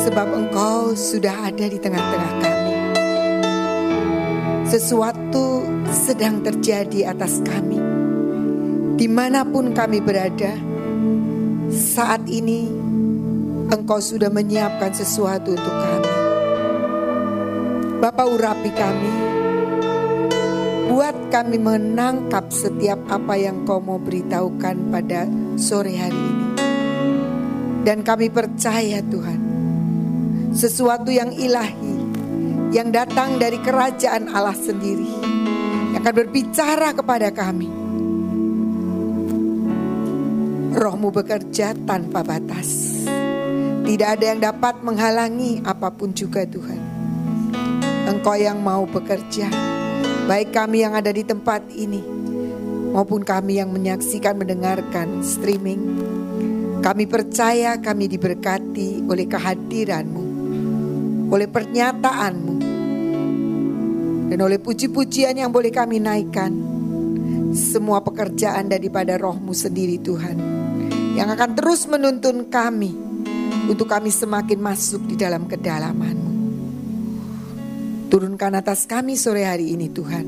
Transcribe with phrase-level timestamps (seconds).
[0.00, 2.74] Sebab engkau sudah ada di tengah-tengah kami.
[4.64, 5.60] Sesuatu
[5.92, 7.76] sedang terjadi atas kami.
[8.96, 10.56] Di mana pun kami berada,
[11.72, 12.68] saat ini
[13.70, 16.14] engkau sudah menyiapkan sesuatu untuk kami.
[18.00, 19.12] Bapak urapi kami,
[20.88, 25.28] buat kami menangkap setiap apa yang kau mau beritahukan pada
[25.60, 26.48] sore hari ini.
[27.84, 29.49] Dan kami percaya Tuhan,
[30.50, 31.94] sesuatu yang ilahi,
[32.74, 35.06] yang datang dari kerajaan Allah sendiri,
[35.94, 37.70] yang akan berbicara kepada kami.
[40.70, 43.02] Rohmu bekerja tanpa batas.
[43.80, 46.78] Tidak ada yang dapat menghalangi apa pun juga Tuhan.
[48.06, 49.50] Engkau yang mau bekerja,
[50.30, 52.02] baik kami yang ada di tempat ini,
[52.94, 55.98] maupun kami yang menyaksikan mendengarkan streaming
[56.80, 60.19] kami percaya kami diberkati oleh kehadiranmu,
[61.30, 62.54] oleh pernyataanmu,
[64.34, 66.50] dan oleh puji-pujian yang boleh kami naikkan.
[67.50, 70.38] Semua pekerjaan daripada rohmu sendiri Tuhan,
[71.18, 72.94] yang akan terus menuntun kami
[73.66, 76.30] untuk kami semakin masuk di dalam kedalamanmu.
[78.10, 80.26] Turunkan atas kami sore hari ini Tuhan,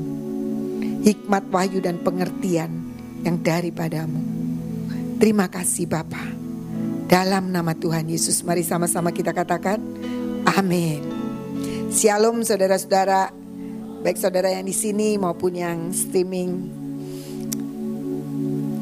[1.03, 2.71] hikmat wahyu dan pengertian
[3.23, 4.19] yang daripadamu.
[5.19, 6.31] Terima kasih Bapak.
[7.07, 9.79] Dalam nama Tuhan Yesus, mari sama-sama kita katakan
[10.53, 11.01] amin.
[11.89, 13.33] Shalom saudara-saudara,
[14.05, 16.81] baik saudara yang di sini maupun yang streaming.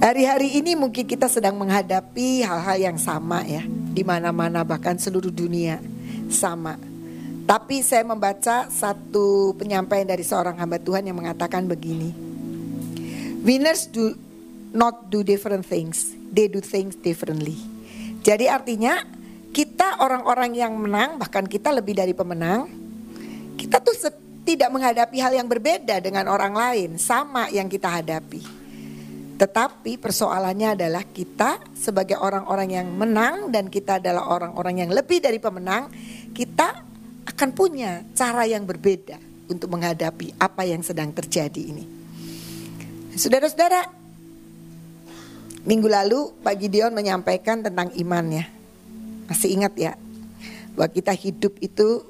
[0.02, 5.78] Hari-hari ini mungkin kita sedang menghadapi hal-hal yang sama ya, di mana-mana bahkan seluruh dunia
[6.28, 6.76] sama.
[7.46, 12.12] Tapi saya membaca satu penyampaian dari seorang hamba Tuhan yang mengatakan begini.
[13.46, 14.16] Winners do
[14.72, 17.60] not do different things, they do things differently.
[18.22, 19.21] Jadi artinya
[19.82, 22.70] kita orang-orang yang menang, bahkan kita lebih dari pemenang,
[23.58, 23.98] kita tuh
[24.46, 28.46] tidak menghadapi hal yang berbeda dengan orang lain, sama yang kita hadapi.
[29.42, 35.42] Tetapi persoalannya adalah kita sebagai orang-orang yang menang dan kita adalah orang-orang yang lebih dari
[35.42, 35.90] pemenang,
[36.30, 36.86] kita
[37.26, 39.18] akan punya cara yang berbeda
[39.50, 41.86] untuk menghadapi apa yang sedang terjadi ini.
[43.18, 43.98] Saudara-saudara,
[45.66, 48.61] Minggu lalu Pak Gideon menyampaikan tentang imannya.
[49.32, 49.96] Masih ingat ya?
[50.76, 52.04] Bahwa kita hidup itu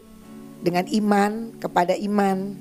[0.57, 2.57] dengan iman kepada iman.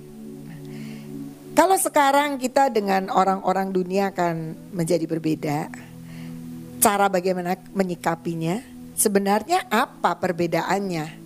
[1.57, 5.59] Kalau sekarang kita dengan orang-orang dunia akan menjadi berbeda.
[6.77, 8.61] Cara bagaimana menyikapinya?
[9.01, 11.21] Sebenarnya apa perbedaannya?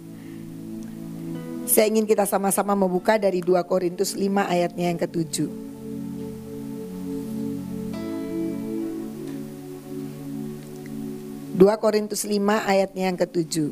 [1.66, 5.73] Saya ingin kita sama-sama membuka dari 2 Korintus 5 ayatnya yang ketujuh.
[11.54, 13.70] 2 Korintus 5 ayatnya yang ketujuh.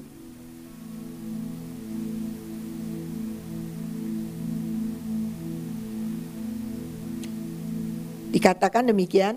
[8.31, 9.35] Dikatakan demikian,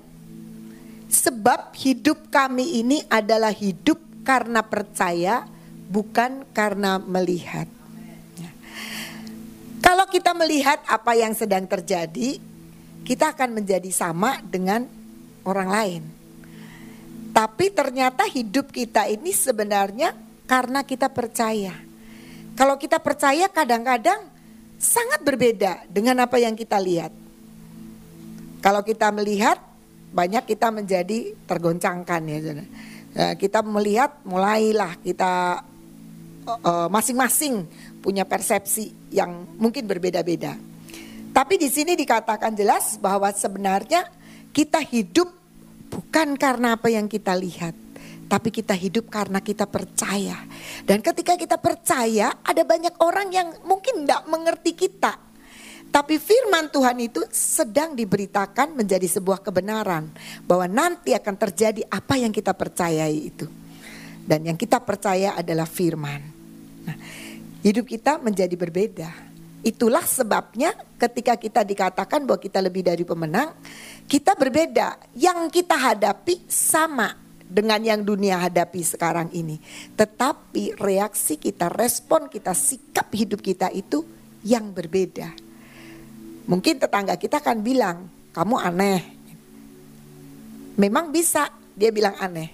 [1.09, 5.49] sebab hidup kami ini adalah hidup karena percaya,
[5.89, 7.65] bukan karena melihat.
[8.37, 8.51] Ya.
[9.81, 12.37] Kalau kita melihat apa yang sedang terjadi,
[13.09, 14.85] kita akan menjadi sama dengan
[15.49, 16.24] orang lain.
[17.35, 20.15] Tapi ternyata hidup kita ini sebenarnya
[20.47, 21.75] karena kita percaya.
[22.55, 24.23] Kalau kita percaya kadang-kadang
[24.79, 27.11] sangat berbeda dengan apa yang kita lihat.
[28.63, 29.59] Kalau kita melihat
[30.15, 32.39] banyak kita menjadi tergoncangkan ya.
[32.39, 32.55] ya
[33.35, 35.59] kita melihat mulailah kita
[36.47, 40.55] eh, masing-masing uh, punya persepsi yang mungkin berbeda-beda.
[41.35, 44.07] Tapi di sini dikatakan jelas bahwa sebenarnya
[44.55, 45.44] kita hidup
[45.95, 47.71] Bukan karena apa yang kita lihat,
[48.27, 50.43] tapi kita hidup karena kita percaya.
[50.83, 55.15] Dan ketika kita percaya, ada banyak orang yang mungkin tidak mengerti kita.
[55.87, 60.11] Tapi firman Tuhan itu sedang diberitakan menjadi sebuah kebenaran.
[60.43, 63.47] Bahwa nanti akan terjadi apa yang kita percayai itu.
[64.27, 66.19] Dan yang kita percaya adalah firman.
[66.83, 66.97] Nah,
[67.63, 69.24] hidup kita menjadi berbeda.
[69.65, 73.49] Itulah sebabnya ketika kita dikatakan bahwa kita lebih dari pemenang,
[74.05, 75.17] kita berbeda.
[75.17, 79.57] Yang kita hadapi sama dengan yang dunia hadapi sekarang ini.
[79.97, 84.05] Tetapi reaksi kita, respon kita, sikap hidup kita itu
[84.45, 85.33] yang berbeda.
[86.45, 88.05] Mungkin tetangga kita akan bilang,
[88.37, 89.01] kamu aneh.
[90.77, 92.53] Memang bisa dia bilang aneh.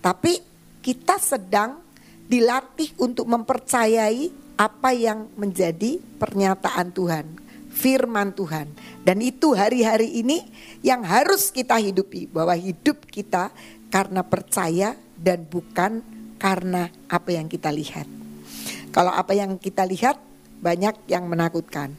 [0.00, 0.40] Tapi
[0.80, 1.84] kita sedang
[2.24, 8.72] dilatih untuk mempercayai apa yang menjadi pernyataan Tuhan firman Tuhan.
[9.04, 10.40] Dan itu hari-hari ini
[10.80, 12.24] yang harus kita hidupi.
[12.32, 13.52] Bahwa hidup kita
[13.92, 16.00] karena percaya dan bukan
[16.40, 18.08] karena apa yang kita lihat.
[18.90, 20.16] Kalau apa yang kita lihat
[20.64, 21.92] banyak yang menakutkan.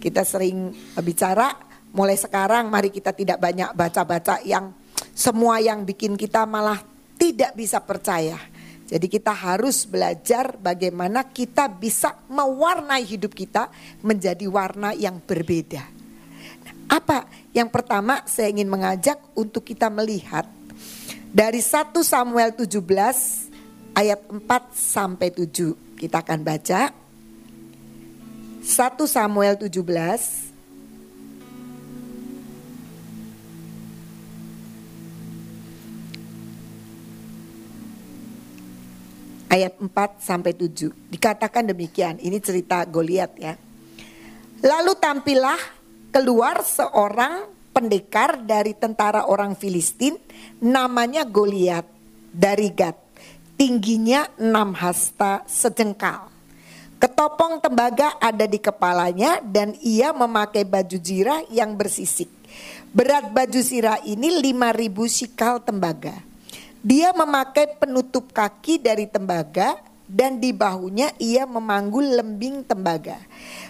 [0.00, 0.72] Kita sering
[1.04, 1.52] bicara
[1.92, 4.72] mulai sekarang mari kita tidak banyak baca-baca yang
[5.12, 6.80] semua yang bikin kita malah
[7.20, 8.38] tidak bisa percaya.
[8.88, 13.68] Jadi kita harus belajar bagaimana kita bisa mewarnai hidup kita
[14.00, 15.84] menjadi warna yang berbeda.
[16.64, 17.28] Nah, apa?
[17.52, 20.48] Yang pertama saya ingin mengajak untuk kita melihat
[21.28, 22.80] dari 1 Samuel 17
[23.92, 24.40] ayat 4
[24.72, 26.00] sampai 7.
[26.00, 26.88] Kita akan baca
[28.64, 28.72] 1
[29.04, 30.47] Samuel 17
[39.48, 40.92] ayat 4 sampai 7.
[41.12, 43.56] Dikatakan demikian, ini cerita Goliat ya.
[44.62, 45.60] Lalu tampillah
[46.12, 50.18] keluar seorang pendekar dari tentara orang Filistin
[50.58, 51.86] namanya Goliat
[52.30, 52.96] dari Gad.
[53.58, 56.30] Tingginya enam hasta sejengkal.
[56.98, 62.26] Ketopong tembaga ada di kepalanya dan ia memakai baju zirah yang bersisik.
[62.90, 66.18] Berat baju zirah ini 5000 sikal tembaga.
[66.78, 73.20] Dia memakai penutup kaki dari tembaga dan di bahunya ia memanggul lembing tembaga.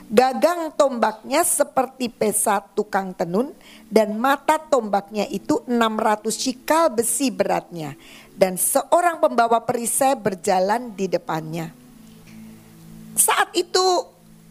[0.06, 3.52] Gagang tombaknya seperti pesa tukang tenun
[3.90, 7.98] dan mata tombaknya itu 600 cikal besi beratnya.
[8.38, 11.74] Dan seorang pembawa perisai berjalan di depannya.
[13.18, 13.82] Saat itu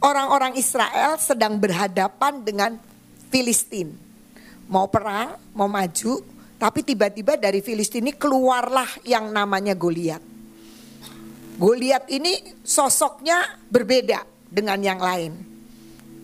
[0.04, 2.76] orang-orang Israel sedang berhadapan dengan
[3.32, 3.96] Filistin.
[4.68, 6.20] Mau perang, mau maju,
[6.58, 10.22] tapi tiba-tiba dari Filistin ini keluarlah yang namanya Goliat.
[11.58, 15.38] Goliat ini sosoknya berbeda dengan yang lain.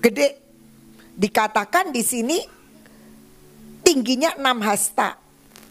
[0.01, 0.41] Gede.
[1.13, 2.41] Dikatakan di sini
[3.85, 5.21] tingginya 6 hasta.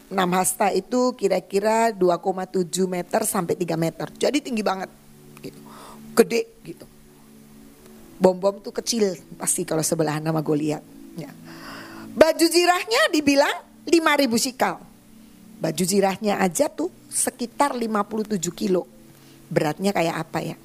[0.07, 4.07] 6 hasta itu kira-kira 2,7 meter sampai 3 meter.
[4.15, 4.87] Jadi tinggi banget.
[5.43, 5.59] Gitu.
[6.15, 6.87] Gede gitu.
[8.15, 10.83] Bom-bom tuh kecil pasti kalau sebelah nama Goliat.
[11.19, 11.35] Ya.
[12.15, 14.75] Baju zirahnya dibilang 5000 sikal.
[15.63, 18.83] Baju zirahnya aja tuh sekitar 57 kilo.
[19.47, 20.57] Beratnya kayak apa ya?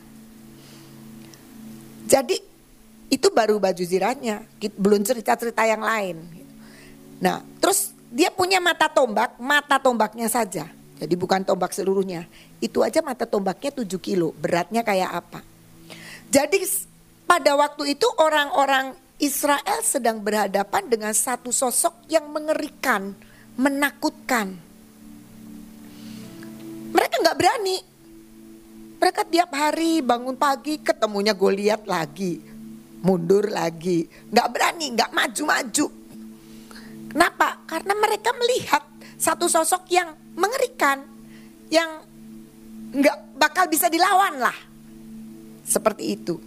[2.09, 2.37] Jadi
[3.09, 4.45] itu baru baju zirahnya,
[4.77, 6.17] belum cerita-cerita yang lain.
[7.21, 10.69] Nah, terus dia punya mata tombak, mata tombaknya saja.
[10.99, 12.27] Jadi bukan tombak seluruhnya.
[12.59, 15.41] Itu aja mata tombaknya 7 kilo, beratnya kayak apa.
[16.29, 16.65] Jadi
[17.25, 23.19] pada waktu itu orang-orang Israel sedang berhadapan dengan satu sosok yang mengerikan,
[23.59, 24.55] menakutkan.
[26.95, 27.79] Mereka nggak berani.
[28.99, 32.39] Mereka tiap hari bangun pagi ketemunya Goliat lagi,
[33.03, 35.87] mundur lagi, nggak berani, nggak maju-maju.
[37.11, 37.63] Kenapa?
[37.67, 38.83] Karena mereka melihat
[39.19, 41.03] satu sosok yang mengerikan,
[41.75, 42.07] yang
[42.95, 44.55] nggak bakal bisa dilawan lah,
[45.67, 46.39] seperti itu.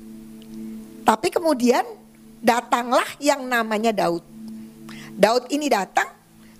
[1.07, 2.00] Tapi kemudian
[2.41, 4.25] datanglah yang namanya Daud.
[5.13, 6.09] Daud ini datang,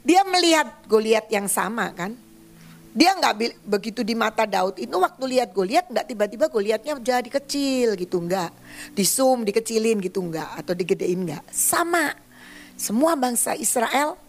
[0.06, 2.14] dia melihat Goliat yang sama kan.
[2.92, 7.96] Dia nggak begitu di mata Daud itu waktu lihat Goliat nggak tiba-tiba Goliatnya jadi kecil
[7.96, 8.52] gitu nggak,
[8.92, 12.14] di zoom dikecilin gitu nggak atau digedein nggak, sama.
[12.76, 14.20] Semua bangsa Israel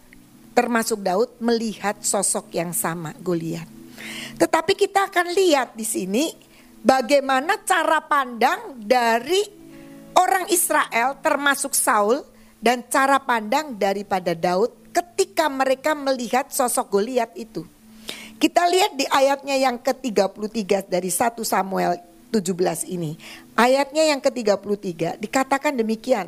[0.55, 3.67] termasuk Daud melihat sosok yang sama Goliat.
[4.39, 6.31] Tetapi kita akan lihat di sini
[6.79, 9.62] bagaimana cara pandang dari
[10.17, 12.23] orang Israel termasuk Saul
[12.63, 17.65] dan cara pandang daripada Daud ketika mereka melihat sosok Goliat itu.
[18.37, 21.95] Kita lihat di ayatnya yang ke-33 dari 1 Samuel
[22.33, 23.15] 17 ini.
[23.55, 26.27] Ayatnya yang ke-33 dikatakan demikian.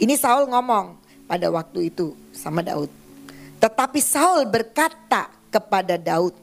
[0.00, 0.98] Ini Saul ngomong
[1.30, 2.90] pada waktu itu sama Daud.
[3.62, 6.34] Tetapi Saul berkata kepada Daud.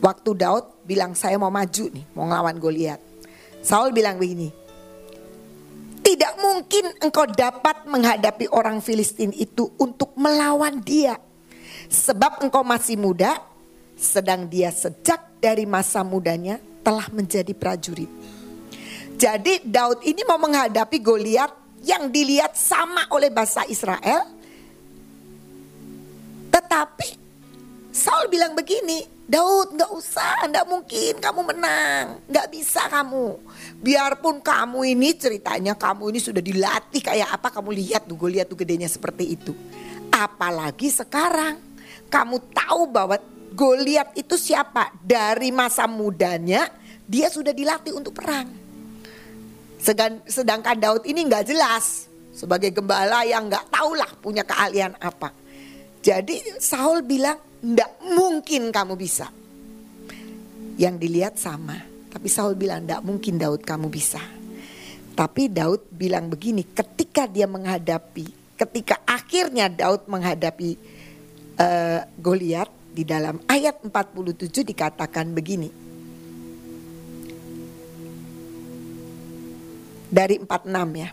[0.00, 3.00] Waktu Daud bilang saya mau maju nih, mau ngelawan Goliat.
[3.66, 4.46] Saul bilang begini,
[6.06, 11.18] tidak mungkin engkau dapat menghadapi orang Filistin itu untuk melawan dia.
[11.90, 13.42] Sebab engkau masih muda,
[13.98, 18.06] sedang dia sejak dari masa mudanya telah menjadi prajurit.
[19.18, 24.30] Jadi Daud ini mau menghadapi Goliat yang dilihat sama oleh bahasa Israel.
[26.54, 27.08] Tetapi
[27.90, 33.42] Saul bilang begini, Daud nggak usah, nggak mungkin kamu menang, nggak bisa kamu.
[33.82, 38.46] Biarpun kamu ini ceritanya kamu ini sudah dilatih kayak apa kamu lihat tuh, gue lihat
[38.46, 39.50] tuh gedenya seperti itu.
[40.14, 41.58] Apalagi sekarang
[42.06, 43.18] kamu tahu bahwa
[43.56, 44.92] Goliat itu siapa?
[45.00, 46.68] Dari masa mudanya
[47.08, 48.52] dia sudah dilatih untuk perang.
[50.28, 52.04] Sedangkan Daud ini nggak jelas
[52.36, 55.32] sebagai gembala yang nggak tahulah punya keahlian apa.
[56.04, 59.30] Jadi Saul bilang tidak mungkin kamu bisa.
[60.76, 61.80] Yang dilihat sama,
[62.16, 64.20] Tapi Saul bilang, tidak mungkin Daud kamu bisa.
[65.12, 70.80] Tapi Daud bilang begini, ketika dia menghadapi, ketika akhirnya Daud menghadapi
[71.60, 75.68] uh, Goliat di dalam ayat 47 dikatakan begini.
[80.08, 81.10] Dari 46 ya.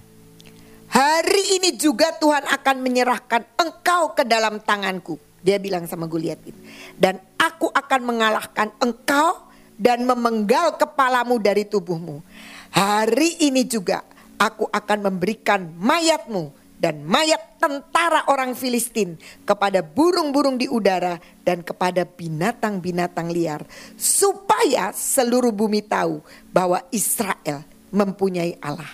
[0.94, 5.33] Hari ini juga Tuhan akan menyerahkan engkau ke dalam tanganku.
[5.44, 6.58] Dia bilang sama Goliat itu.
[6.96, 12.24] Dan aku akan mengalahkan engkau dan memenggal kepalamu dari tubuhmu.
[12.72, 14.02] Hari ini juga
[14.40, 19.16] aku akan memberikan mayatmu dan mayat tentara orang Filistin
[19.48, 21.16] kepada burung-burung di udara
[21.48, 23.64] dan kepada binatang-binatang liar
[23.96, 26.20] supaya seluruh bumi tahu
[26.52, 28.92] bahwa Israel mempunyai Allah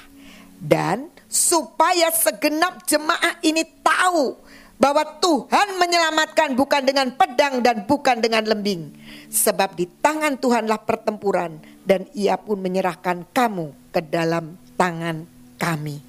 [0.62, 4.38] dan supaya segenap jemaah ini tahu
[4.80, 8.96] bahwa Tuhan menyelamatkan bukan dengan pedang dan bukan dengan lembing
[9.28, 15.28] sebab di tangan Tuhanlah pertempuran dan ia pun menyerahkan kamu ke dalam tangan
[15.60, 16.00] kami.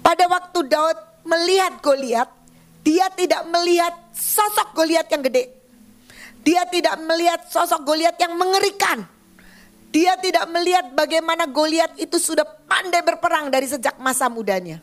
[0.00, 2.32] Pada waktu Daud melihat Goliat,
[2.80, 5.52] dia tidak melihat sosok Goliat yang gede.
[6.40, 9.04] Dia tidak melihat sosok Goliat yang mengerikan.
[9.92, 14.80] Dia tidak melihat bagaimana Goliat itu sudah pandai berperang dari sejak masa mudanya.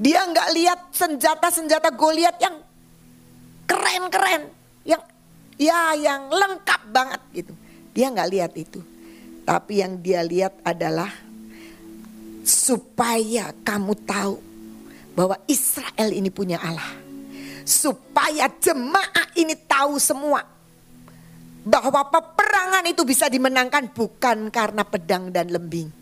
[0.00, 2.56] Dia nggak lihat senjata-senjata Goliat yang
[3.68, 4.48] keren-keren,
[4.88, 5.04] yang
[5.60, 7.52] ya yang lengkap banget gitu.
[7.92, 8.80] Dia nggak lihat itu.
[9.44, 11.12] Tapi yang dia lihat adalah
[12.40, 14.40] supaya kamu tahu
[15.12, 16.96] bahwa Israel ini punya Allah.
[17.68, 20.40] Supaya jemaah ini tahu semua
[21.60, 25.99] bahwa peperangan itu bisa dimenangkan bukan karena pedang dan lembing.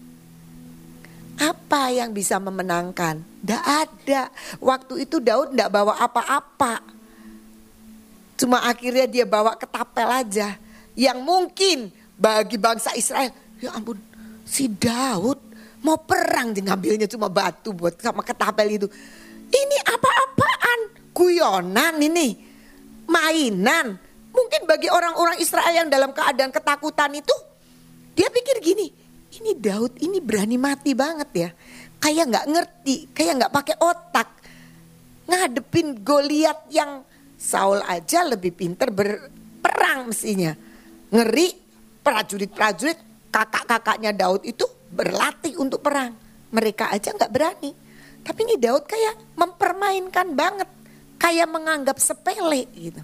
[1.38, 3.22] Apa yang bisa memenangkan?
[3.22, 4.22] Tidak ada.
[4.58, 6.82] Waktu itu Daud tidak bawa apa-apa.
[8.38, 10.58] Cuma akhirnya dia bawa ketapel aja
[10.98, 13.30] yang mungkin bagi bangsa Israel,
[13.62, 13.98] ya ampun,
[14.42, 15.38] si Daud
[15.82, 18.86] mau perang ngambilnya cuma batu buat sama ketapel itu.
[19.48, 20.80] Ini apa-apaan?
[21.14, 22.34] Guyonan ini.
[23.06, 23.94] Mainan.
[24.34, 27.34] Mungkin bagi orang-orang Israel yang dalam keadaan ketakutan itu,
[28.14, 28.92] dia pikir gini,
[29.38, 31.50] ini Daud ini berani mati banget ya.
[31.98, 34.28] Kayak nggak ngerti, kayak nggak pakai otak.
[35.28, 37.04] Ngadepin Goliat yang
[37.38, 40.56] Saul aja lebih pinter berperang mestinya
[41.08, 41.54] ngeri
[42.02, 46.16] prajurit-prajurit kakak-kakaknya Daud itu berlatih untuk perang.
[46.48, 47.70] Mereka aja nggak berani.
[48.24, 50.68] Tapi ini Daud kayak mempermainkan banget,
[51.20, 53.00] kayak menganggap sepele gitu.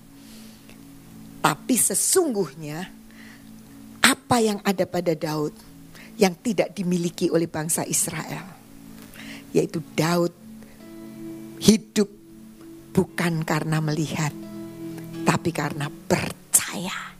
[1.44, 2.88] Tapi sesungguhnya
[4.04, 5.52] apa yang ada pada Daud
[6.18, 8.46] yang tidak dimiliki oleh bangsa Israel,
[9.50, 10.30] yaitu Daud
[11.58, 12.06] hidup
[12.94, 14.30] bukan karena melihat,
[15.26, 17.16] tapi karena percaya.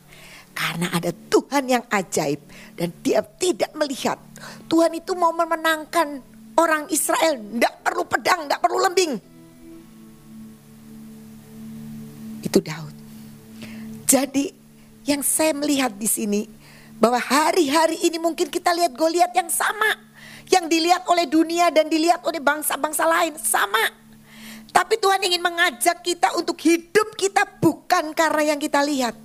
[0.55, 2.39] Karena ada Tuhan yang ajaib
[2.79, 4.23] dan dia tidak melihat.
[4.71, 6.23] Tuhan itu mau memenangkan
[6.55, 7.43] orang Israel.
[7.43, 9.13] Tidak perlu pedang, tidak perlu lembing.
[12.47, 12.95] Itu Daud.
[14.07, 14.47] Jadi
[15.11, 16.47] yang saya melihat di sini
[16.99, 20.01] bahwa hari-hari ini mungkin kita lihat Goliat yang sama.
[20.53, 23.91] Yang dilihat oleh dunia dan dilihat oleh bangsa-bangsa lain sama.
[24.69, 29.25] Tapi Tuhan ingin mengajak kita untuk hidup kita bukan karena yang kita lihat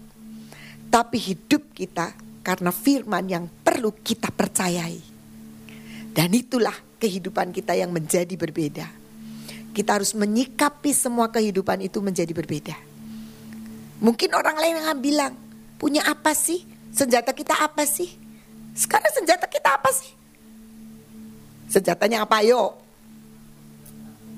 [0.89, 4.99] tapi hidup kita karena firman yang perlu kita percayai.
[6.09, 8.89] Dan itulah kehidupan kita yang menjadi berbeda.
[9.69, 12.75] Kita harus menyikapi semua kehidupan itu menjadi berbeda.
[14.01, 15.33] Mungkin orang lain yang bilang,
[15.77, 16.65] punya apa sih?
[16.89, 18.09] Senjata kita apa sih?
[18.73, 20.11] Sekarang senjata kita apa sih?
[21.69, 22.79] Senjatanya apa yuk?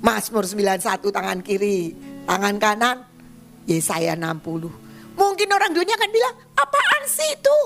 [0.02, 0.82] Mazmur 91
[1.14, 1.94] tangan kiri,
[2.26, 2.98] tangan kanan
[3.70, 4.68] Yesaya 60.
[5.14, 7.58] Mungkin orang dunia akan bilang, apaan sih itu?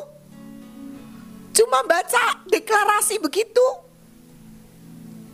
[1.56, 3.63] Cuma baca deklarasi begitu.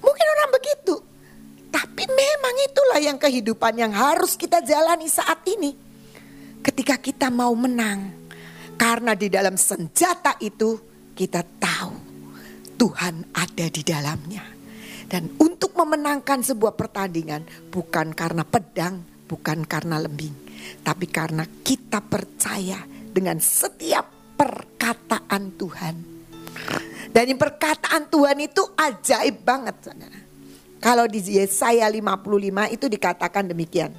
[0.05, 0.95] Mungkin orang begitu.
[1.73, 5.73] Tapi memang itulah yang kehidupan yang harus kita jalani saat ini.
[6.61, 8.20] Ketika kita mau menang.
[8.81, 10.73] Karena di dalam senjata itu
[11.13, 11.93] kita tahu
[12.81, 14.41] Tuhan ada di dalamnya.
[15.05, 22.79] Dan untuk memenangkan sebuah pertandingan bukan karena pedang, bukan karena lembing tapi karena kita percaya
[23.11, 25.95] dengan setiap perkataan Tuhan.
[27.11, 30.19] Dan perkataan Tuhan itu ajaib banget saudara.
[30.81, 33.91] Kalau di Yesaya 55 itu dikatakan demikian.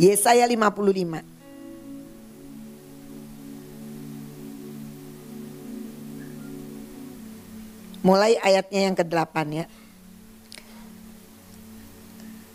[0.00, 1.37] Yesaya 55.
[8.02, 9.66] Mulai ayatnya yang ke-8 ya.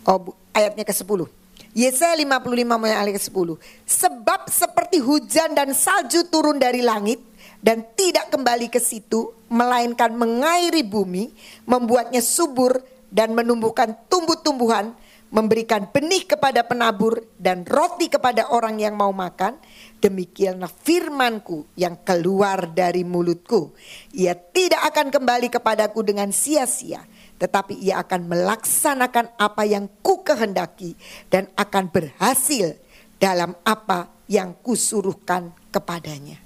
[0.04, 1.28] Oh, ayatnya ke-10.
[1.74, 3.58] Yesaya 55 mulai ayat 10.
[3.82, 7.18] Sebab seperti hujan dan salju turun dari langit
[7.64, 11.34] dan tidak kembali ke situ, melainkan mengairi bumi,
[11.66, 12.78] membuatnya subur
[13.10, 14.94] dan menumbuhkan tumbuh-tumbuhan,
[15.34, 19.58] memberikan benih kepada penabur dan roti kepada orang yang mau makan,
[20.04, 23.72] demikianlah firmanku yang keluar dari mulutku.
[24.12, 27.00] Ia tidak akan kembali kepadaku dengan sia-sia,
[27.40, 30.92] tetapi ia akan melaksanakan apa yang ku kehendaki
[31.32, 32.76] dan akan berhasil
[33.16, 36.36] dalam apa yang kusuruhkan kepadanya.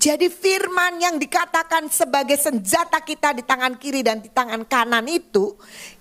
[0.00, 5.54] Jadi firman yang dikatakan sebagai senjata kita di tangan kiri dan di tangan kanan itu,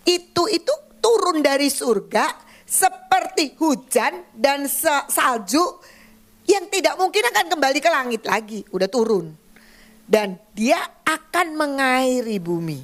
[0.08, 4.66] itu itu turun dari surga seperti hujan dan
[5.12, 5.84] salju
[6.50, 9.38] yang tidak mungkin akan kembali ke langit lagi, udah turun.
[10.10, 12.82] Dan dia akan mengairi bumi.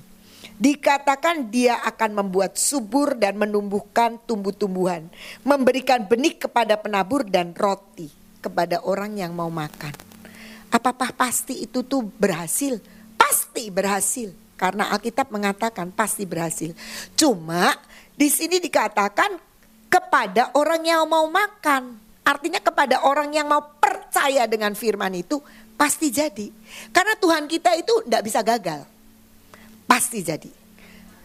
[0.55, 5.09] Dikatakan dia akan membuat subur dan menumbuhkan tumbuh-tumbuhan,
[5.41, 8.07] memberikan benih kepada penabur dan roti
[8.39, 9.91] kepada orang yang mau makan.
[10.69, 12.77] Apakah pasti itu tuh berhasil?
[13.17, 14.31] Pasti berhasil.
[14.55, 16.71] Karena Alkitab mengatakan pasti berhasil.
[17.17, 17.73] Cuma
[18.13, 19.35] di sini dikatakan
[19.89, 22.04] kepada orang yang mau makan.
[22.25, 25.37] Artinya kepada orang yang mau percaya dengan firman itu
[25.77, 26.49] pasti jadi.
[26.89, 28.81] Karena Tuhan kita itu tidak bisa gagal.
[29.85, 30.49] Pasti jadi.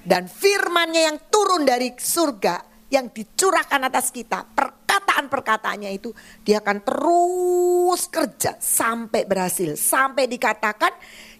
[0.04, 6.10] Dan firmannya yang turun dari surga yang dicurahkan atas kita, perkataan-perkataannya itu
[6.42, 10.92] dia akan terus kerja sampai berhasil, sampai dikatakan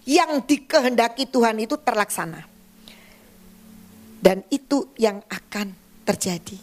[0.09, 2.49] yang dikehendaki Tuhan itu terlaksana.
[4.21, 5.73] Dan itu yang akan
[6.05, 6.57] terjadi.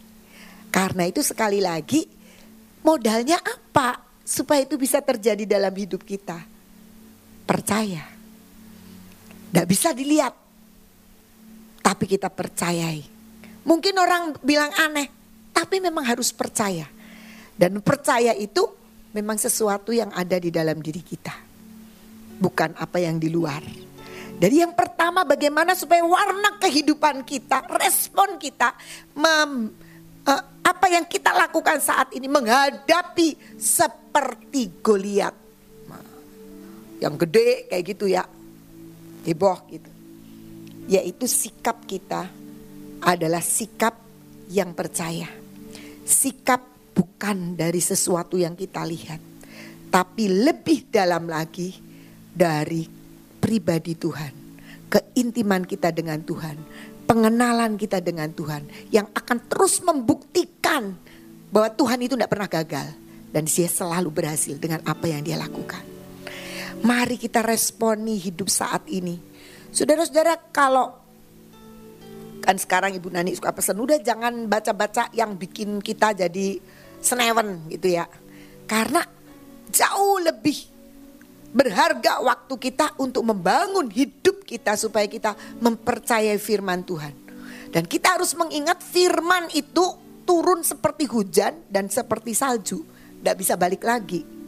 [0.70, 2.17] Karena itu sekali lagi
[2.84, 6.38] modalnya apa supaya itu bisa terjadi dalam hidup kita?
[7.48, 8.04] Percaya.
[9.48, 10.34] Tidak bisa dilihat.
[11.80, 13.18] Tapi kita percayai
[13.68, 15.12] Mungkin orang bilang aneh,
[15.52, 16.88] tapi memang harus percaya.
[17.52, 18.64] Dan percaya itu
[19.12, 21.36] memang sesuatu yang ada di dalam diri kita.
[22.40, 23.60] Bukan apa yang di luar.
[24.40, 28.72] Jadi yang pertama bagaimana supaya warna kehidupan kita, respon kita,
[29.12, 29.68] mem,
[30.28, 35.34] uh, apa yang kita lakukan saat ini menghadapi seperti Goliat.
[36.98, 38.26] Yang gede kayak gitu ya,
[39.24, 39.90] heboh gitu.
[40.90, 42.26] Yaitu sikap kita
[43.00, 43.94] adalah sikap
[44.50, 45.30] yang percaya.
[46.02, 46.58] Sikap
[46.90, 49.22] bukan dari sesuatu yang kita lihat,
[49.94, 51.70] tapi lebih dalam lagi
[52.34, 52.82] dari
[53.38, 54.32] pribadi Tuhan,
[54.90, 56.56] keintiman kita dengan Tuhan,
[57.08, 60.92] pengenalan kita dengan Tuhan yang akan terus membuktikan
[61.48, 62.88] bahwa Tuhan itu tidak pernah gagal
[63.32, 65.80] dan dia selalu berhasil dengan apa yang dia lakukan.
[66.84, 69.16] Mari kita responi hidup saat ini.
[69.72, 71.08] Saudara-saudara, kalau
[72.48, 76.56] Kan sekarang Ibu Nani suka pesan, udah jangan baca-baca yang bikin kita jadi
[76.96, 78.08] senewen gitu ya.
[78.64, 79.04] Karena
[79.68, 80.77] jauh lebih
[81.50, 87.14] berharga waktu kita untuk membangun hidup kita supaya kita mempercayai firman Tuhan.
[87.68, 89.84] Dan kita harus mengingat firman itu
[90.24, 92.80] turun seperti hujan dan seperti salju.
[93.20, 94.38] Tidak bisa balik lagi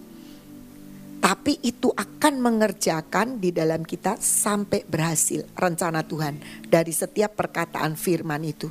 [1.20, 8.40] tapi itu akan mengerjakan di dalam kita sampai berhasil rencana Tuhan dari setiap perkataan firman
[8.40, 8.68] itu.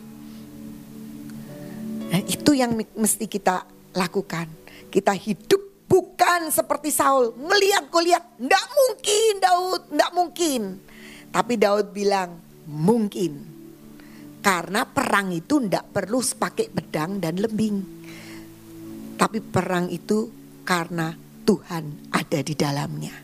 [2.09, 4.49] Nah, itu yang mesti kita lakukan.
[4.89, 7.33] Kita hidup bukan seperti Saul.
[7.35, 10.61] Melihat Goliat, enggak mungkin Daud, enggak mungkin.
[11.33, 12.37] Tapi Daud bilang,
[12.69, 13.57] mungkin.
[14.39, 17.77] Karena perang itu enggak perlu pakai pedang dan lembing.
[19.19, 20.31] Tapi perang itu
[20.63, 21.11] karena
[21.43, 23.15] Tuhan ada di dalamnya.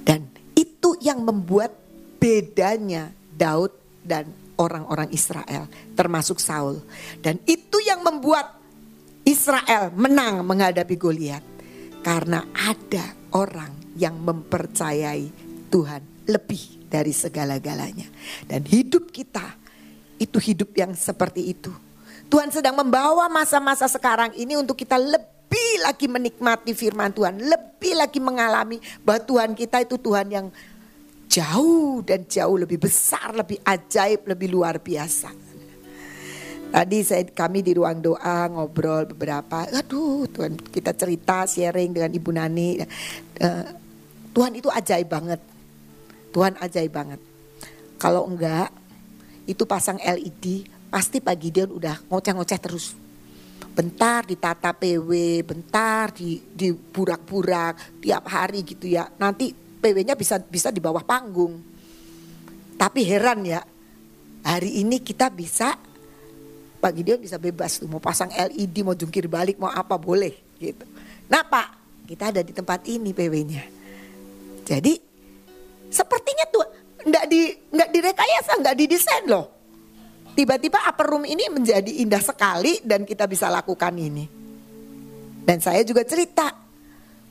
[0.00, 0.24] Dan
[0.56, 1.74] itu yang membuat
[2.16, 6.80] bedanya Daud dan orang-orang Israel, termasuk Saul.
[7.20, 8.56] Dan itu yang membuat
[9.28, 11.44] Israel menang menghadapi Goliat.
[12.08, 13.04] Karena ada
[13.36, 15.28] orang yang mempercayai
[15.68, 18.08] Tuhan lebih dari segala-galanya.
[18.48, 19.44] Dan hidup kita
[20.16, 21.68] itu hidup yang seperti itu.
[22.32, 28.24] Tuhan sedang membawa masa-masa sekarang ini untuk kita lebih lagi menikmati firman Tuhan, lebih lagi
[28.24, 30.46] mengalami bahwa Tuhan kita itu Tuhan yang
[31.28, 35.47] jauh dan jauh lebih besar, lebih ajaib, lebih luar biasa.
[36.68, 42.30] Tadi saya kami di ruang doa ngobrol beberapa, aduh Tuhan kita cerita sharing dengan Ibu
[42.36, 42.76] Nani,
[43.40, 43.66] uh,
[44.36, 45.40] Tuhan itu ajaib banget,
[46.28, 47.20] Tuhan ajaib banget.
[47.96, 48.68] Kalau enggak
[49.48, 52.92] itu pasang LED pasti pagi dia udah ngoceh-ngoceh terus
[53.72, 59.08] bentar ditata PW, bentar di di burak-burak tiap hari gitu ya.
[59.16, 61.64] Nanti PW-nya bisa bisa di bawah panggung.
[62.76, 63.64] Tapi heran ya,
[64.44, 65.87] hari ini kita bisa
[66.78, 70.86] pagi dia bisa bebas tuh mau pasang LED, mau jungkir balik, mau apa boleh gitu.
[71.28, 71.68] Nah Pak,
[72.06, 73.64] kita ada di tempat ini PW-nya.
[74.64, 75.08] Jadi
[75.88, 76.64] Sepertinya tuh
[77.08, 77.40] nggak di
[77.72, 79.46] nggak direkayasa, nggak didesain loh.
[80.36, 84.28] Tiba-tiba upper room ini menjadi indah sekali dan kita bisa lakukan ini.
[85.42, 86.52] Dan saya juga cerita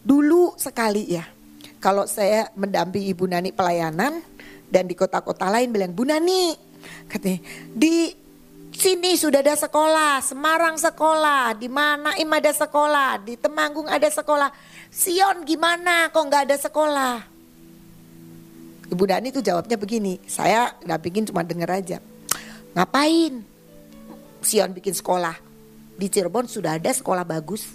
[0.03, 1.23] dulu sekali ya.
[1.77, 4.19] Kalau saya mendampingi Ibu Nani pelayanan
[4.67, 6.57] dan di kota-kota lain bilang Bu Nani,
[7.07, 7.39] katanya
[7.71, 8.12] di
[8.77, 14.53] sini sudah ada sekolah, Semarang sekolah, di mana Im ada sekolah, di Temanggung ada sekolah.
[14.93, 17.15] Sion gimana kok nggak ada sekolah?
[18.87, 21.97] Ibu Dani itu jawabnya begini, saya nggak bikin cuma denger aja.
[22.77, 23.41] Ngapain?
[24.45, 25.35] Sion bikin sekolah.
[25.97, 27.65] Di Cirebon sudah ada sekolah bagus.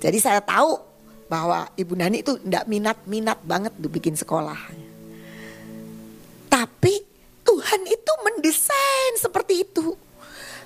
[0.00, 0.80] Jadi saya tahu
[1.28, 4.58] bahwa Ibu Nani itu tidak minat-minat banget bikin sekolah.
[6.48, 6.94] Tapi
[7.44, 10.03] Tuhan itu mendesain seperti itu.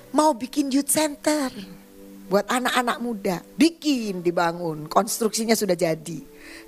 [0.09, 1.53] Mau bikin youth center
[2.29, 3.37] buat anak-anak muda.
[3.57, 6.19] Bikin dibangun, konstruksinya sudah jadi.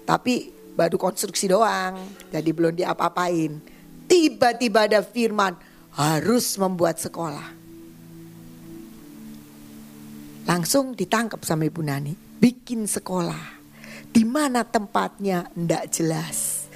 [0.06, 1.97] Tapi baru konstruksi doang,
[2.30, 3.62] jadi belum diapa-apain.
[4.06, 5.58] Tiba-tiba ada firman,
[5.97, 7.62] harus membuat sekolah.
[10.45, 13.62] Langsung ditangkap sama Ibu Nani, bikin sekolah.
[14.12, 16.67] Di mana tempatnya ndak jelas.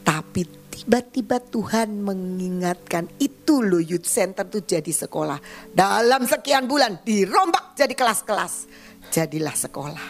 [0.00, 5.36] Tapi tiba-tiba Tuhan mengingatkan itu loh youth center tuh jadi sekolah.
[5.76, 8.64] Dalam sekian bulan dirombak jadi kelas-kelas.
[9.12, 10.08] Jadilah sekolah.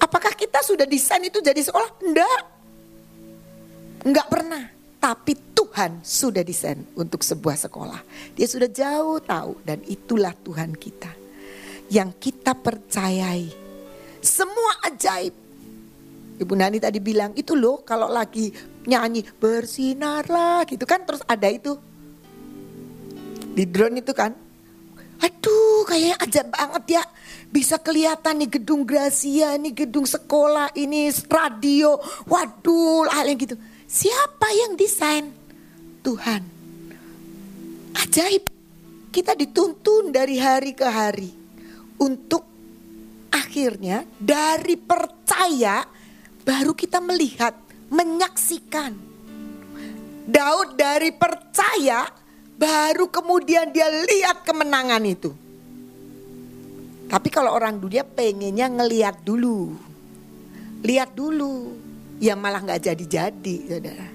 [0.00, 2.00] Apakah kita sudah desain itu jadi sekolah?
[2.08, 2.40] Enggak.
[4.08, 4.64] Enggak pernah.
[4.98, 8.00] Tapi Tuhan sudah desain untuk sebuah sekolah.
[8.32, 11.12] Dia sudah jauh tahu dan itulah Tuhan kita.
[11.92, 13.52] Yang kita percayai.
[14.24, 15.34] Semua ajaib.
[16.38, 18.54] Ibu Nani tadi bilang itu loh kalau lagi
[18.88, 21.76] nyanyi bersinarlah gitu kan terus ada itu
[23.52, 24.32] di drone itu kan.
[25.18, 27.04] Aduh kayaknya ajaib banget ya.
[27.48, 32.00] Bisa kelihatan nih gedung Gracia, ini gedung sekolah, ini radio.
[32.28, 33.56] Waduh hal yang gitu
[33.88, 35.32] Siapa yang desain?
[36.04, 36.44] Tuhan.
[37.96, 38.44] Ajaib.
[39.08, 41.32] Kita dituntun dari hari ke hari
[41.96, 42.44] untuk
[43.32, 45.88] akhirnya dari percaya
[46.44, 47.56] baru kita melihat,
[47.88, 48.92] menyaksikan.
[50.28, 52.04] Daud dari percaya
[52.58, 55.30] baru kemudian dia lihat kemenangan itu.
[57.08, 59.72] Tapi kalau orang dunia pengennya ngeliat dulu.
[60.84, 61.72] Lihat dulu
[62.20, 64.08] ya malah nggak jadi-jadi, saudara.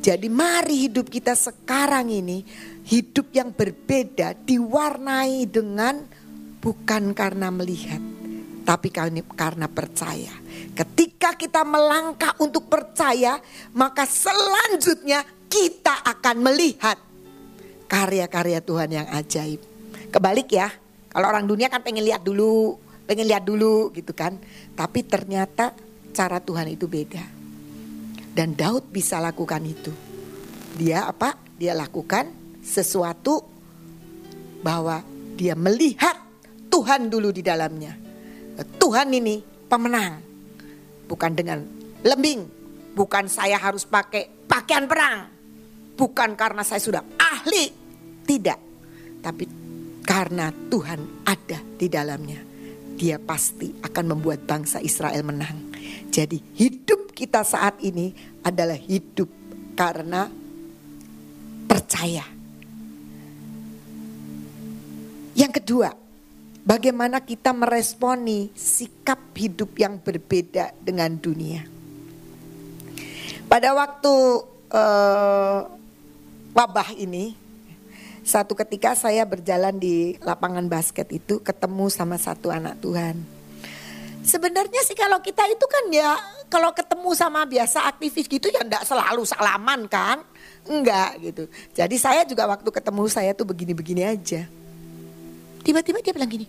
[0.00, 2.40] Jadi mari hidup kita sekarang ini
[2.88, 6.00] hidup yang berbeda diwarnai dengan
[6.56, 8.00] bukan karena melihat,
[8.64, 10.39] tapi karena percaya.
[10.74, 13.38] Ketika kita melangkah untuk percaya,
[13.74, 16.96] maka selanjutnya kita akan melihat
[17.90, 19.60] karya-karya Tuhan yang ajaib.
[20.14, 20.70] Kebalik ya,
[21.10, 22.78] kalau orang dunia kan pengen lihat dulu,
[23.10, 24.38] pengen lihat dulu gitu kan.
[24.78, 25.74] Tapi ternyata
[26.14, 27.26] cara Tuhan itu beda.
[28.30, 29.90] Dan Daud bisa lakukan itu.
[30.78, 31.34] Dia apa?
[31.58, 32.30] Dia lakukan
[32.62, 33.42] sesuatu
[34.62, 35.02] bahwa
[35.34, 36.14] dia melihat
[36.70, 37.98] Tuhan dulu di dalamnya.
[38.78, 40.29] Tuhan ini pemenang.
[41.10, 41.66] Bukan dengan
[42.06, 42.46] lembing.
[42.94, 45.26] Bukan saya harus pakai pakaian perang.
[45.98, 47.66] Bukan karena saya sudah ahli.
[48.22, 48.58] Tidak.
[49.18, 49.44] Tapi
[50.06, 52.38] karena Tuhan ada di dalamnya.
[52.94, 55.74] Dia pasti akan membuat bangsa Israel menang.
[56.14, 58.14] Jadi hidup kita saat ini
[58.46, 59.26] adalah hidup
[59.74, 60.30] karena
[61.66, 62.26] percaya.
[65.34, 65.88] Yang kedua,
[66.64, 71.64] bagaimana kita meresponi sikap hidup yang berbeda dengan dunia.
[73.50, 74.14] Pada waktu
[74.70, 75.60] uh,
[76.54, 77.34] wabah ini,
[78.22, 83.40] satu ketika saya berjalan di lapangan basket itu ketemu sama satu anak Tuhan
[84.20, 86.12] Sebenarnya sih kalau kita itu kan ya
[86.52, 90.20] kalau ketemu sama biasa aktivis gitu ya enggak selalu salaman kan.
[90.68, 91.48] Enggak gitu.
[91.72, 94.44] Jadi saya juga waktu ketemu saya tuh begini-begini aja.
[95.60, 96.46] Tiba-tiba dia bilang gini,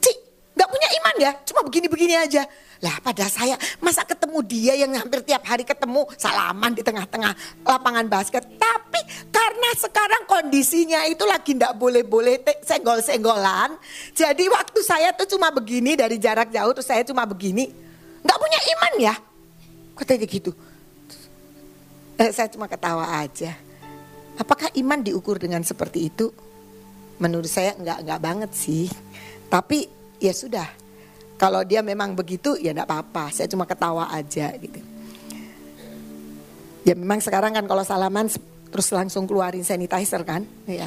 [0.00, 0.16] Cik
[0.54, 2.46] gak punya iman ya cuma begini-begini aja.
[2.82, 7.32] Lah pada saya masa ketemu dia yang hampir tiap hari ketemu salaman di tengah-tengah
[7.64, 8.44] lapangan basket.
[8.60, 9.00] Tapi
[9.30, 13.76] karena sekarang kondisinya itu lagi ndak boleh-boleh senggol-senggolan.
[14.12, 17.70] Jadi waktu saya tuh cuma begini dari jarak jauh terus saya cuma begini.
[18.24, 19.14] Nggak punya iman ya?
[19.94, 20.52] Katanya gitu.
[22.14, 23.58] Eh, saya cuma ketawa aja.
[24.38, 26.30] Apakah iman diukur dengan seperti itu?
[27.22, 28.90] Menurut saya nggak nggak banget sih.
[29.46, 29.86] Tapi
[30.18, 30.84] ya sudah
[31.34, 34.80] kalau dia memang begitu ya enggak apa-apa, saya cuma ketawa aja gitu.
[36.86, 38.30] Ya memang sekarang kan kalau salaman
[38.70, 40.86] terus langsung keluarin sanitizer kan, ya.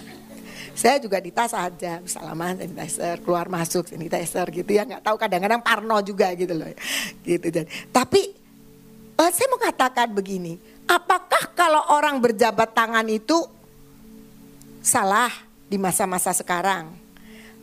[0.77, 5.61] Saya juga di tas aja, salaman sanitizer, keluar masuk sanitizer gitu ya, nggak tahu kadang-kadang
[5.65, 6.69] parno juga gitu loh.
[7.25, 7.67] Gitu jadi.
[7.89, 8.21] Tapi
[9.17, 13.41] uh, saya mau katakan begini, apakah kalau orang berjabat tangan itu
[14.85, 16.89] salah di masa-masa sekarang?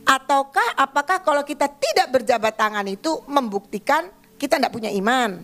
[0.05, 4.05] Ataukah apakah kalau kita tidak berjabat tangan itu membuktikan
[4.37, 5.41] kita tidak punya iman?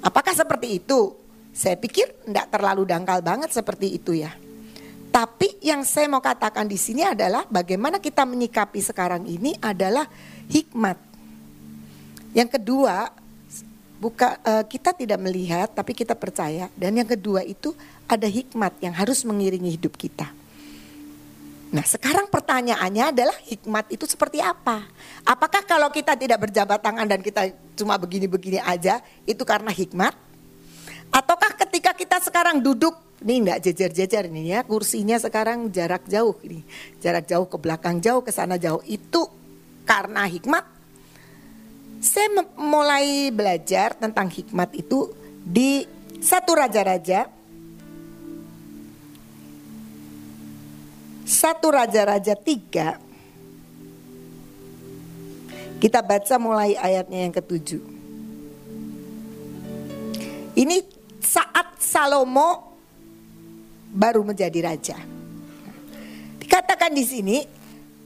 [0.00, 1.12] Apakah seperti itu?
[1.52, 4.32] Saya pikir tidak terlalu dangkal banget seperti itu ya.
[5.10, 10.08] Tapi yang saya mau katakan di sini adalah bagaimana kita menyikapi sekarang ini adalah
[10.48, 10.96] hikmat.
[12.30, 13.10] Yang kedua,
[14.00, 17.76] buka uh, kita tidak melihat tapi kita percaya dan yang kedua itu
[18.08, 20.39] ada hikmat yang harus mengiringi hidup kita.
[21.70, 24.90] Nah, sekarang pertanyaannya adalah hikmat itu seperti apa?
[25.22, 30.10] Apakah kalau kita tidak berjabat tangan dan kita cuma begini-begini aja itu karena hikmat?
[31.14, 36.64] Ataukah ketika kita sekarang duduk ini enggak jejer-jejer ini ya kursinya sekarang jarak jauh ini
[37.04, 39.28] jarak jauh ke belakang jauh ke sana jauh itu
[39.84, 40.64] karena hikmat
[42.00, 45.12] saya mulai belajar tentang hikmat itu
[45.44, 45.84] di
[46.16, 47.28] satu raja-raja
[51.30, 52.98] satu raja-raja tiga
[55.78, 57.82] kita baca mulai ayatnya yang ketujuh
[60.58, 60.82] ini
[61.22, 62.70] saat Salomo
[63.90, 64.98] baru menjadi raja.
[66.38, 67.38] Dikatakan di sini,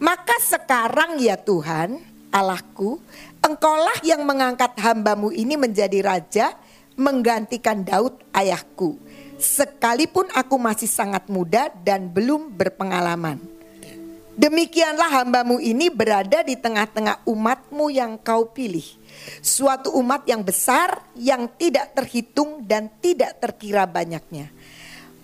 [0.01, 2.01] maka sekarang ya Tuhan
[2.33, 3.01] Allahku,
[3.45, 6.47] engkaulah yang mengangkat hambamu ini menjadi raja
[6.97, 8.99] menggantikan Daud ayahku.
[9.41, 13.43] Sekalipun aku masih sangat muda dan belum berpengalaman.
[14.35, 18.83] Demikianlah hambamu ini berada di tengah-tengah umatmu yang kau pilih
[19.39, 24.51] Suatu umat yang besar yang tidak terhitung dan tidak terkira banyaknya.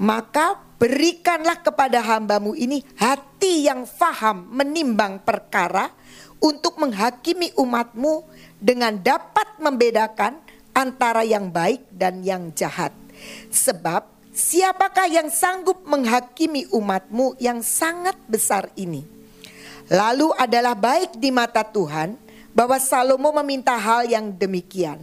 [0.00, 5.92] Maka berikanlah kepada hambamu ini hati yang faham menimbang perkara
[6.40, 8.24] untuk menghakimi umatmu
[8.56, 10.40] dengan dapat membedakan
[10.72, 12.96] antara yang baik dan yang jahat.
[13.50, 19.04] Sebab siapakah yang sanggup menghakimi umatmu yang sangat besar ini?
[19.90, 22.14] Lalu adalah baik di mata Tuhan
[22.54, 24.98] bahwa Salomo meminta hal yang demikian.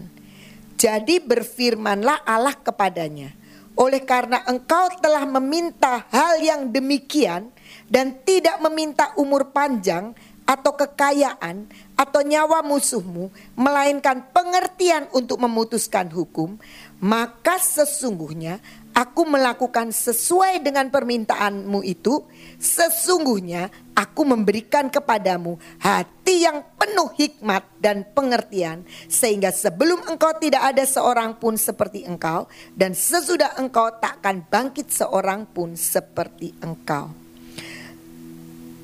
[0.77, 3.33] Jadi berfirmanlah Allah kepadanya,
[3.73, 7.49] oleh karena engkau telah meminta hal yang demikian
[7.89, 10.13] dan tidak meminta umur panjang
[10.47, 11.67] atau kekayaan
[11.99, 13.27] atau nyawa musuhmu,
[13.59, 16.55] melainkan pengertian untuk memutuskan hukum,
[16.97, 18.57] maka sesungguhnya
[18.97, 22.25] aku melakukan sesuai dengan permintaanmu itu,
[22.57, 30.81] sesungguhnya aku memberikan kepadamu hati yang penuh hikmat dan pengertian, sehingga sebelum engkau tidak ada
[30.89, 37.13] seorang pun seperti engkau, dan sesudah engkau takkan bangkit seorang pun seperti engkau.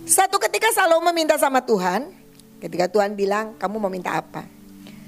[0.05, 2.13] Satu ketika Salomo minta sama Tuhan,
[2.61, 4.45] ketika Tuhan bilang, "Kamu mau minta apa?"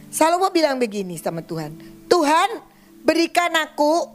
[0.09, 1.75] Salomo bilang begini sama Tuhan,
[2.07, 2.49] "Tuhan,
[3.05, 4.09] berikan aku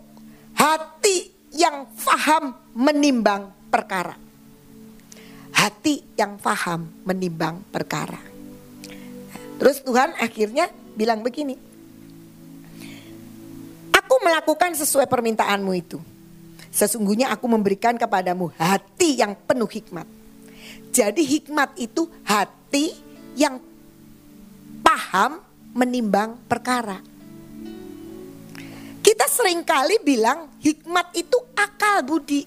[0.58, 4.18] hati yang faham menimbang perkara.
[5.54, 8.18] Hati yang faham menimbang perkara.
[9.62, 11.54] Terus Tuhan akhirnya bilang begini.
[13.94, 15.98] Aku melakukan sesuai permintaanmu itu.
[16.70, 20.06] Sesungguhnya aku memberikan kepadamu hati yang penuh hikmat.
[20.90, 22.94] Jadi hikmat itu hati
[23.38, 23.58] yang
[24.82, 25.42] paham
[25.74, 27.09] menimbang perkara.
[29.00, 32.44] Kita sering kali bilang hikmat itu akal budi.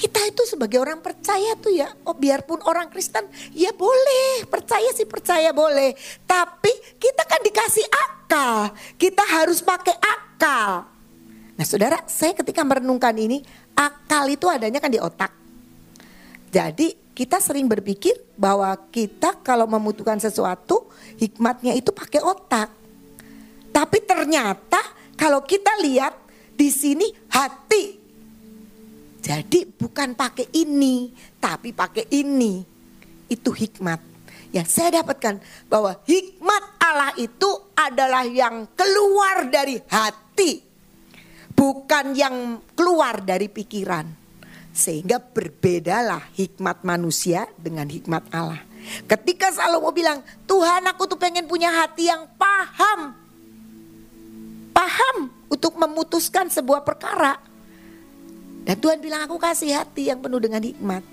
[0.00, 5.04] Kita itu sebagai orang percaya tuh ya, oh biarpun orang Kristen, ya boleh, percaya sih
[5.04, 5.92] percaya boleh.
[6.24, 10.88] Tapi kita kan dikasih akal, kita harus pakai akal.
[11.52, 13.44] Nah saudara, saya ketika merenungkan ini,
[13.76, 15.36] akal itu adanya kan di otak.
[16.48, 20.88] Jadi kita sering berpikir bahwa kita kalau membutuhkan sesuatu,
[21.20, 22.79] hikmatnya itu pakai otak.
[23.70, 24.82] Tapi ternyata
[25.14, 26.14] kalau kita lihat
[26.60, 27.96] di sini hati.
[29.20, 32.60] Jadi bukan pakai ini, tapi pakai ini.
[33.28, 34.00] Itu hikmat.
[34.50, 35.38] Yang saya dapatkan
[35.70, 40.64] bahwa hikmat Allah itu adalah yang keluar dari hati.
[41.52, 44.08] Bukan yang keluar dari pikiran.
[44.72, 48.64] Sehingga berbedalah hikmat manusia dengan hikmat Allah.
[49.04, 53.19] Ketika Salomo bilang, Tuhan aku tuh pengen punya hati yang paham
[54.80, 57.36] paham untuk memutuskan sebuah perkara.
[58.64, 61.04] Dan Tuhan bilang aku kasih hati yang penuh dengan hikmat.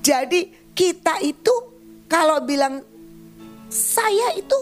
[0.00, 1.52] Jadi kita itu
[2.08, 2.80] kalau bilang
[3.68, 4.56] saya itu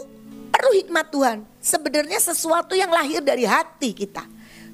[0.51, 1.37] perlu hikmat Tuhan.
[1.63, 4.27] Sebenarnya sesuatu yang lahir dari hati kita.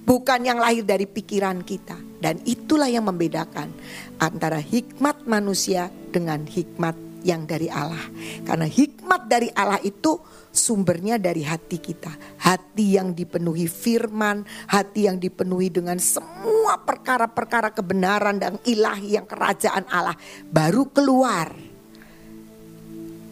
[0.05, 1.97] Bukan yang lahir dari pikiran kita.
[2.21, 3.69] Dan itulah yang membedakan
[4.17, 8.05] antara hikmat manusia dengan hikmat yang dari Allah.
[8.45, 10.21] Karena hikmat dari Allah itu
[10.55, 12.09] sumbernya dari hati kita.
[12.41, 19.85] Hati yang dipenuhi firman, hati yang dipenuhi dengan semua perkara-perkara kebenaran dan ilahi yang kerajaan
[19.91, 20.15] Allah.
[20.47, 21.75] Baru keluar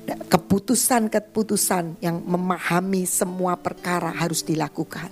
[0.03, 5.09] keputusan-keputusan yang memahami semua perkara harus dilakukan.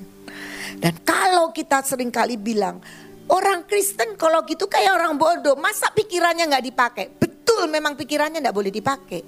[0.78, 2.84] Dan kalau kita sering kali bilang,
[3.32, 7.06] orang Kristen kalau gitu kayak orang bodoh, masa pikirannya nggak dipakai?
[7.51, 9.21] Betul memang pikirannya nggak boleh dipakai.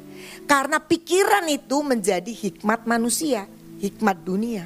[0.47, 3.43] Karena pikiran itu menjadi hikmat manusia,
[3.83, 4.63] hikmat dunia.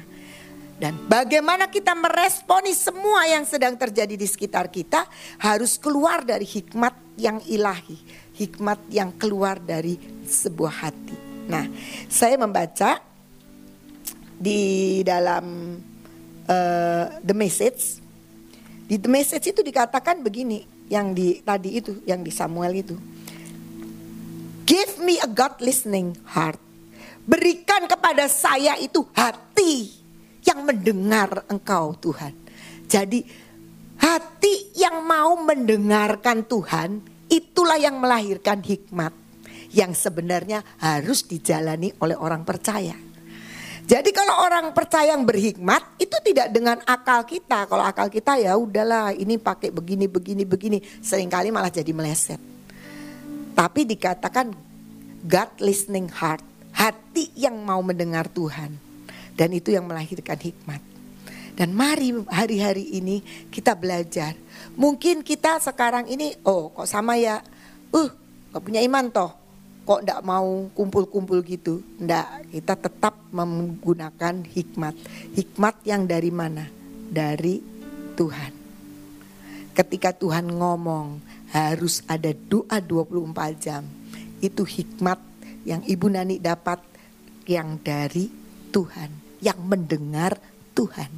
[0.78, 5.10] Dan bagaimana kita meresponi semua yang sedang terjadi di sekitar kita
[5.42, 7.98] harus keluar dari hikmat yang ilahi,
[8.38, 11.18] hikmat yang keluar dari sebuah hati.
[11.50, 11.66] Nah,
[12.06, 13.02] saya membaca
[14.38, 15.74] di dalam
[16.46, 17.82] uh, The Message.
[18.86, 23.17] Di The Message itu dikatakan begini, yang di tadi itu, yang di Samuel itu.
[24.68, 26.60] Give me a God listening heart.
[27.24, 29.88] Berikan kepada saya itu hati
[30.44, 32.36] yang mendengar engkau Tuhan.
[32.84, 33.24] Jadi
[33.96, 37.00] hati yang mau mendengarkan Tuhan
[37.32, 39.16] itulah yang melahirkan hikmat
[39.72, 42.96] yang sebenarnya harus dijalani oleh orang percaya.
[43.88, 47.64] Jadi kalau orang percaya yang berhikmat itu tidak dengan akal kita.
[47.64, 52.57] Kalau akal kita ya udahlah ini pakai begini begini begini sering kali malah jadi meleset.
[53.52, 54.52] Tapi dikatakan
[55.24, 56.42] God listening heart,
[56.74, 58.74] hati yang mau mendengar Tuhan.
[59.38, 60.82] Dan itu yang melahirkan hikmat.
[61.54, 64.34] Dan mari hari-hari ini kita belajar.
[64.78, 67.42] Mungkin kita sekarang ini oh kok sama ya.
[67.90, 68.10] Uh,
[68.54, 69.38] gak punya iman toh
[69.88, 71.80] kok ndak mau kumpul-kumpul gitu.
[71.96, 74.92] Ndak, kita tetap menggunakan hikmat.
[75.32, 76.68] Hikmat yang dari mana?
[77.08, 77.64] Dari
[78.12, 78.52] Tuhan.
[79.72, 83.82] Ketika Tuhan ngomong harus ada doa 24 jam.
[84.38, 85.18] Itu hikmat
[85.64, 86.80] yang Ibu Nani dapat
[87.48, 88.28] yang dari
[88.70, 89.40] Tuhan.
[89.40, 90.32] Yang mendengar
[90.74, 91.10] Tuhan.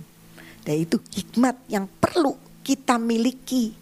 [0.60, 3.72] Dan itu hikmat yang perlu kita miliki.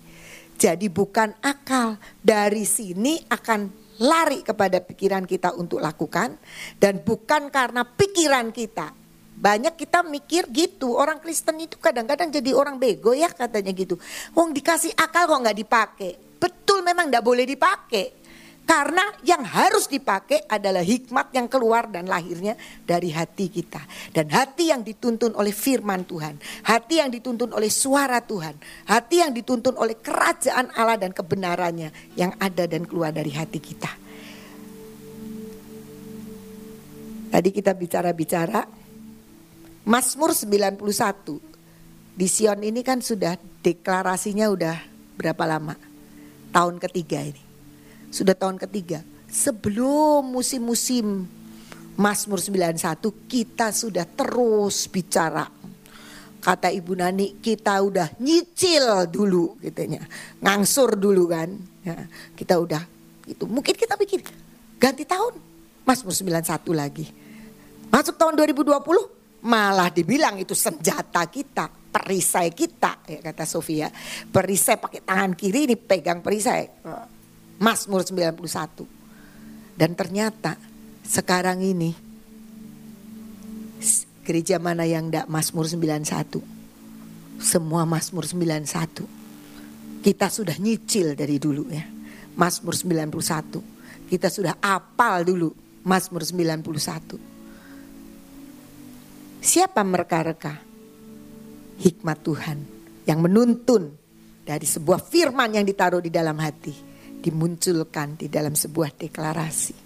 [0.59, 1.99] Jadi bukan akal.
[2.23, 6.39] Dari sini akan lari kepada pikiran kita untuk lakukan
[6.79, 8.95] dan bukan karena pikiran kita.
[9.39, 13.95] Banyak kita mikir gitu, orang Kristen itu kadang-kadang jadi orang bego ya katanya gitu.
[14.35, 16.28] Wong dikasih akal kok nggak dipakai.
[16.79, 18.07] Betul memang nggak boleh dipakai.
[18.63, 22.55] Karena yang harus dipakai adalah hikmat yang keluar dan lahirnya
[22.87, 23.83] dari hati kita.
[24.15, 26.39] Dan hati yang dituntun oleh firman Tuhan.
[26.63, 28.55] Hati yang dituntun oleh suara Tuhan.
[28.87, 33.91] Hati yang dituntun oleh kerajaan Allah dan kebenarannya yang ada dan keluar dari hati kita.
[37.35, 38.63] Tadi kita bicara-bicara
[39.83, 40.79] Mazmur 91.
[42.15, 43.35] Di Sion ini kan sudah
[43.67, 44.79] deklarasinya udah
[45.19, 45.88] berapa lama?
[46.49, 47.49] Tahun ketiga ini
[48.09, 49.05] sudah tahun ketiga.
[49.29, 51.29] Sebelum musim-musim
[51.99, 52.81] Mazmur 91
[53.29, 55.45] kita sudah terus bicara.
[56.39, 60.01] Kata Ibu Nani kita udah nyicil dulu katanya.
[60.41, 61.53] Ngangsur dulu kan.
[61.85, 62.83] Ya, kita udah
[63.29, 63.45] itu.
[63.45, 64.25] Mungkin kita bikin
[64.81, 65.37] ganti tahun
[65.85, 67.07] Mazmur 91 lagi.
[67.93, 73.91] Masuk tahun 2020 malah dibilang itu senjata kita, perisai kita ya kata Sofia.
[74.31, 76.71] Perisai pakai tangan kiri ini pegang perisai.
[77.59, 78.87] Mazmur 91.
[79.75, 80.55] Dan ternyata
[81.03, 81.91] sekarang ini
[84.23, 86.39] gereja mana yang tidak Mazmur 91?
[87.43, 89.03] Semua Mazmur 91.
[89.99, 91.83] Kita sudah nyicil dari dulu ya.
[92.39, 94.07] Mazmur 91.
[94.07, 95.51] Kita sudah apal dulu
[95.83, 96.63] Mazmur 91.
[99.43, 100.68] Siapa mereka-reka?
[101.79, 102.59] Hikmat Tuhan
[103.07, 103.95] yang menuntun
[104.43, 106.89] dari sebuah firman yang ditaruh di dalam hati
[107.19, 109.77] dimunculkan di dalam sebuah deklarasi.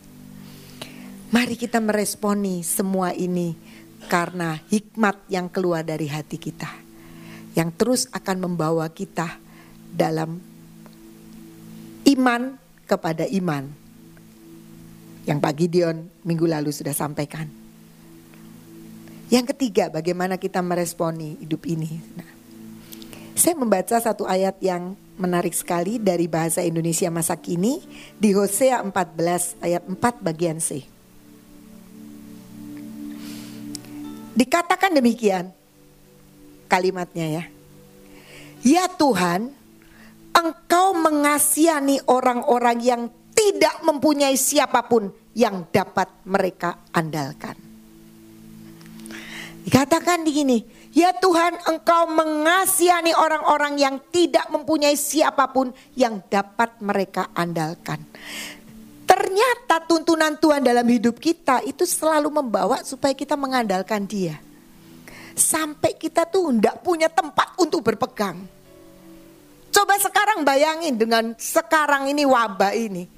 [1.33, 3.57] Mari kita meresponi semua ini
[4.05, 6.69] karena hikmat yang keluar dari hati kita.
[7.57, 9.41] Yang terus akan membawa kita
[9.89, 10.37] dalam
[12.05, 12.43] iman
[12.85, 13.65] kepada iman.
[15.25, 15.97] Yang Pak Gideon
[16.29, 17.62] minggu lalu sudah sampaikan.
[19.33, 21.89] Yang ketiga, bagaimana kita meresponi hidup ini.
[22.21, 22.29] Nah,
[23.33, 27.81] saya membaca satu ayat yang menarik sekali dari bahasa Indonesia masa kini
[28.21, 30.85] di Hosea 14 ayat 4 bagian C.
[34.37, 35.49] Dikatakan demikian
[36.69, 37.45] kalimatnya ya.
[38.61, 39.49] Ya Tuhan,
[40.37, 43.03] Engkau mengasihani orang-orang yang
[43.33, 47.72] tidak mempunyai siapa pun yang dapat mereka andalkan.
[49.63, 50.59] Dikatakan di gini,
[50.93, 58.05] Ya Tuhan engkau mengasihani orang-orang yang tidak mempunyai siapa pun yang dapat mereka andalkan.
[59.09, 64.37] Ternyata tuntunan Tuhan dalam hidup kita itu selalu membawa supaya kita mengandalkan dia.
[65.33, 68.45] Sampai kita tuh tidak punya tempat untuk berpegang.
[69.73, 73.09] Coba sekarang bayangin dengan sekarang ini wabah ini.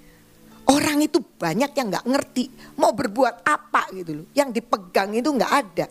[0.70, 2.44] Orang itu banyak yang nggak ngerti
[2.78, 4.26] mau berbuat apa gitu loh.
[4.30, 5.86] Yang dipegang itu nggak ada.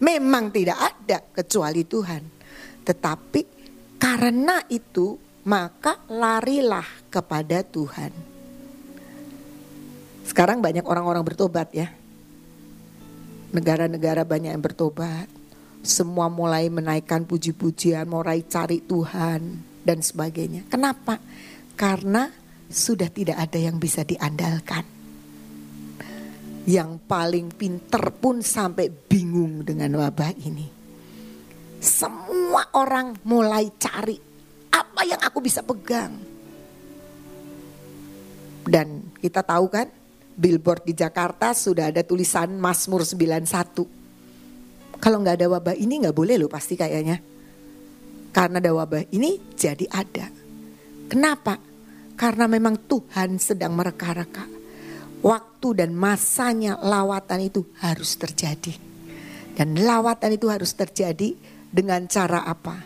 [0.00, 2.22] Memang tidak ada kecuali Tuhan.
[2.84, 3.42] Tetapi
[3.98, 8.12] karena itu maka larilah kepada Tuhan.
[10.24, 11.92] Sekarang banyak orang-orang bertobat ya.
[13.52, 15.28] Negara-negara banyak yang bertobat.
[15.84, 20.64] Semua mulai menaikkan puji-pujian, mulai cari Tuhan dan sebagainya.
[20.72, 21.20] Kenapa?
[21.76, 22.32] Karena
[22.72, 24.93] sudah tidak ada yang bisa diandalkan.
[26.64, 30.64] Yang paling pinter pun sampai bingung dengan wabah ini.
[31.84, 34.16] Semua orang mulai cari
[34.72, 36.16] apa yang aku bisa pegang.
[38.64, 39.92] Dan kita tahu kan,
[40.32, 44.96] billboard di Jakarta sudah ada tulisan Mazmur 91.
[44.96, 47.20] Kalau nggak ada wabah ini nggak boleh loh pasti kayaknya.
[48.32, 50.32] Karena ada wabah ini jadi ada.
[51.12, 51.60] Kenapa?
[52.16, 54.63] Karena memang Tuhan sedang mereka-reka.
[55.24, 58.76] Waktu dan masanya lawatan itu harus terjadi.
[59.56, 61.32] Dan lawatan itu harus terjadi
[61.72, 62.76] dengan cara apa?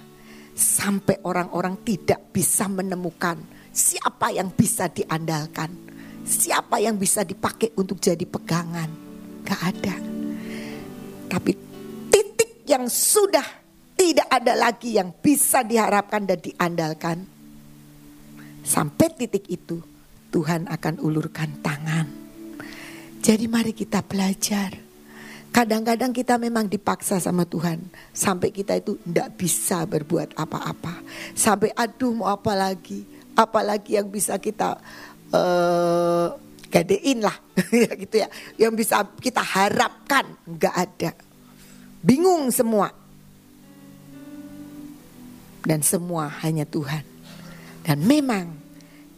[0.55, 3.43] Sampai orang-orang tidak bisa menemukan
[3.75, 5.89] siapa yang bisa diandalkan
[6.29, 8.93] Siapa yang bisa dipakai untuk jadi pegangan?
[9.49, 9.97] Gak ada.
[11.33, 11.53] Tapi
[12.13, 13.49] titik yang sudah
[13.97, 17.25] tidak ada lagi yang bisa diharapkan dan diandalkan.
[18.61, 19.81] Sampai titik itu
[20.29, 22.18] Tuhan akan ulurkan tangan.
[23.23, 24.75] Jadi mari kita belajar.
[25.49, 27.81] Kadang-kadang kita memang dipaksa sama Tuhan.
[28.13, 31.03] Sampai kita itu tidak bisa berbuat apa-apa.
[31.33, 33.03] Sampai aduh mau apa lagi.
[33.39, 34.79] Apalagi yang bisa kita
[35.33, 36.35] uh,
[36.69, 37.37] gadein lah
[38.05, 38.29] gitu ya
[38.61, 41.11] yang bisa kita harapkan nggak ada
[42.05, 42.93] bingung semua
[45.65, 47.05] dan semua hanya Tuhan
[47.85, 48.53] dan memang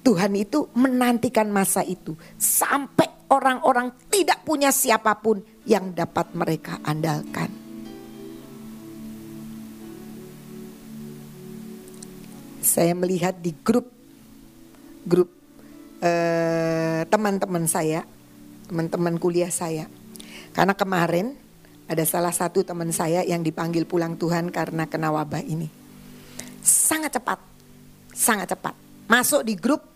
[0.00, 7.50] Tuhan itu menantikan masa itu sampai orang-orang tidak punya siapa pun yang dapat mereka andalkan.
[12.60, 13.88] Saya melihat di grup
[15.02, 15.40] grup
[16.00, 18.08] Eh, teman-teman saya,
[18.72, 19.84] teman-teman kuliah saya.
[20.56, 21.36] Karena kemarin
[21.84, 25.68] ada salah satu teman saya yang dipanggil pulang Tuhan karena kena wabah ini.
[26.64, 27.36] Sangat cepat,
[28.16, 28.72] sangat cepat.
[29.12, 29.89] Masuk di grup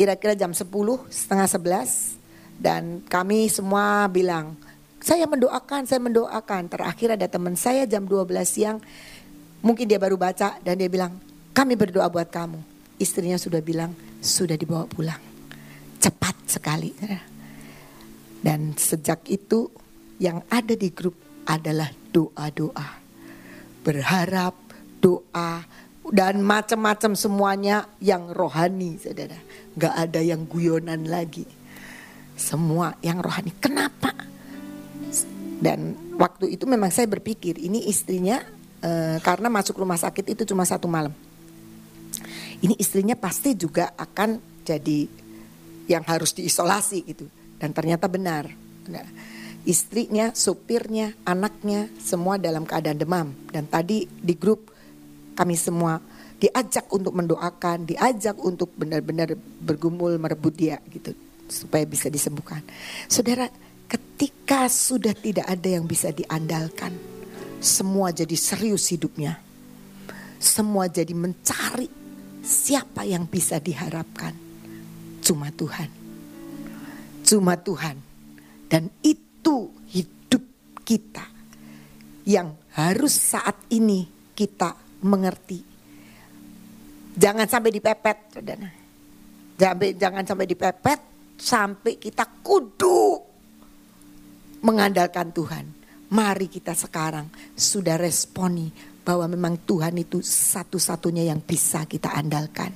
[0.00, 0.64] kira-kira jam 10,
[1.12, 2.16] setengah 11.
[2.56, 4.56] Dan kami semua bilang,
[4.96, 6.72] saya mendoakan, saya mendoakan.
[6.72, 8.80] Terakhir ada teman saya jam 12 siang,
[9.60, 11.20] mungkin dia baru baca dan dia bilang,
[11.52, 12.56] kami berdoa buat kamu.
[12.96, 13.92] Istrinya sudah bilang,
[14.24, 15.20] sudah dibawa pulang.
[16.00, 16.96] Cepat sekali.
[18.40, 19.68] Dan sejak itu
[20.16, 22.88] yang ada di grup adalah doa-doa.
[23.84, 24.56] Berharap,
[24.96, 25.60] doa,
[26.10, 29.38] dan macam-macam semuanya yang rohani saudara.
[29.78, 31.46] Gak ada yang guyonan lagi.
[32.34, 33.54] Semua yang rohani.
[33.62, 34.10] Kenapa?
[35.60, 38.40] Dan waktu itu memang saya berpikir ini istrinya
[38.80, 41.12] uh, karena masuk rumah sakit itu cuma satu malam
[42.60, 45.08] ini istrinya pasti juga akan jadi
[45.88, 47.26] yang harus diisolasi gitu.
[47.56, 48.52] Dan ternyata benar.
[48.88, 49.06] Nah,
[49.64, 53.28] istrinya, supirnya, anaknya semua dalam keadaan demam.
[53.48, 54.69] Dan tadi di grup
[55.40, 55.96] kami semua
[56.36, 59.32] diajak untuk mendoakan, diajak untuk benar-benar
[59.64, 61.16] bergumul merebut dia gitu
[61.48, 62.60] supaya bisa disembuhkan.
[63.08, 63.48] Saudara,
[63.88, 66.92] ketika sudah tidak ada yang bisa diandalkan,
[67.56, 69.40] semua jadi serius hidupnya.
[70.36, 71.88] Semua jadi mencari
[72.44, 74.36] siapa yang bisa diharapkan?
[75.24, 75.88] Cuma Tuhan.
[77.24, 77.96] Cuma Tuhan.
[78.68, 80.44] Dan itu hidup
[80.84, 81.24] kita
[82.28, 85.60] yang harus saat ini kita mengerti.
[87.16, 88.70] Jangan sampai dipepet, saudara.
[89.60, 91.00] Jangan, jangan sampai dipepet
[91.40, 93.20] sampai kita kudu
[94.64, 95.64] mengandalkan Tuhan.
[96.10, 98.68] Mari kita sekarang sudah responi
[99.04, 102.72] bahwa memang Tuhan itu satu-satunya yang bisa kita andalkan.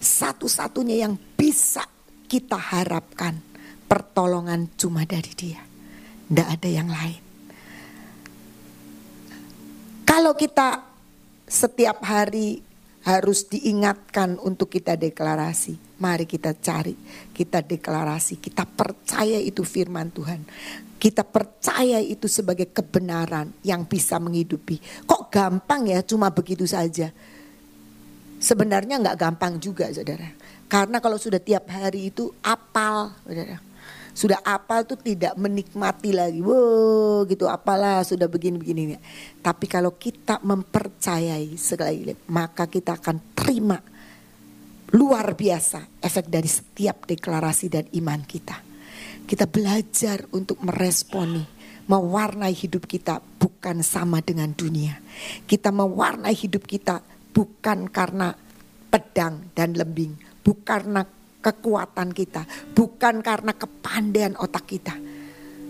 [0.00, 1.84] Satu-satunya yang bisa
[2.28, 3.36] kita harapkan.
[3.90, 5.60] Pertolongan cuma dari dia.
[6.30, 7.22] Tidak ada yang lain.
[10.06, 10.89] Kalau kita
[11.50, 12.62] setiap hari
[13.02, 15.98] harus diingatkan untuk kita deklarasi.
[16.00, 16.94] Mari kita cari,
[17.34, 20.46] kita deklarasi, kita percaya itu firman Tuhan.
[21.00, 24.78] Kita percaya itu sebagai kebenaran yang bisa menghidupi.
[25.08, 27.10] Kok gampang ya cuma begitu saja.
[28.40, 30.28] Sebenarnya nggak gampang juga saudara.
[30.70, 33.69] Karena kalau sudah tiap hari itu apal saudara.
[34.10, 36.42] Sudah apal tuh tidak menikmati lagi.
[36.42, 38.96] Wow gitu apalah sudah begini-begini.
[39.40, 43.78] Tapi kalau kita mempercayai sekali maka kita akan terima
[44.90, 48.58] luar biasa efek dari setiap deklarasi dan iman kita.
[49.22, 51.46] Kita belajar untuk meresponi,
[51.86, 54.98] mewarnai hidup kita bukan sama dengan dunia.
[55.46, 56.98] Kita mewarnai hidup kita
[57.30, 58.34] bukan karena
[58.90, 61.06] pedang dan lembing, bukan karena
[61.40, 62.44] kekuatan kita,
[62.76, 64.94] bukan karena kepandaian otak kita.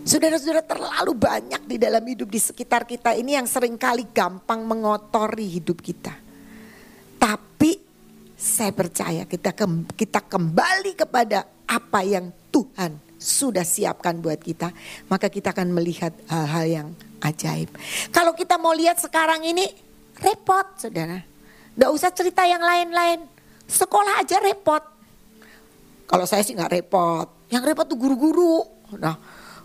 [0.01, 5.47] Saudara-saudara terlalu banyak di dalam hidup di sekitar kita ini yang sering kali gampang mengotori
[5.47, 6.13] hidup kita.
[7.21, 7.73] Tapi
[8.35, 9.53] saya percaya kita
[9.93, 14.73] kita kembali kepada apa yang Tuhan sudah siapkan buat kita,
[15.13, 16.89] maka kita akan melihat hal-hal yang
[17.21, 17.69] ajaib.
[18.09, 19.69] Kalau kita mau lihat sekarang ini
[20.17, 21.21] repot, saudara.
[21.77, 23.29] Gak usah cerita yang lain-lain.
[23.69, 24.83] Sekolah aja repot.
[26.11, 27.31] Kalau saya sih gak repot.
[27.55, 28.67] Yang repot tuh guru-guru.
[28.99, 29.15] Nah,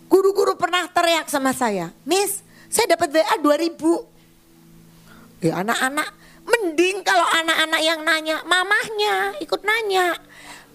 [0.05, 1.89] guru-guru pernah teriak sama saya.
[2.05, 5.41] Miss, saya dapat WA 2000.
[5.41, 6.13] Ya anak-anak,
[6.45, 10.21] mending kalau anak-anak yang nanya, mamahnya ikut nanya.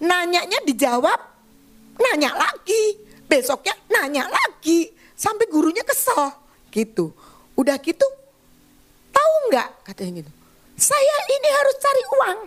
[0.03, 1.19] Nanyanya dijawab,
[1.95, 2.99] nanya lagi.
[3.31, 4.91] Besoknya nanya lagi.
[5.15, 6.35] Sampai gurunya kesel
[6.75, 7.15] gitu.
[7.55, 8.07] Udah gitu,
[9.15, 10.31] tahu nggak katanya gitu
[10.81, 12.39] saya ini harus cari uang.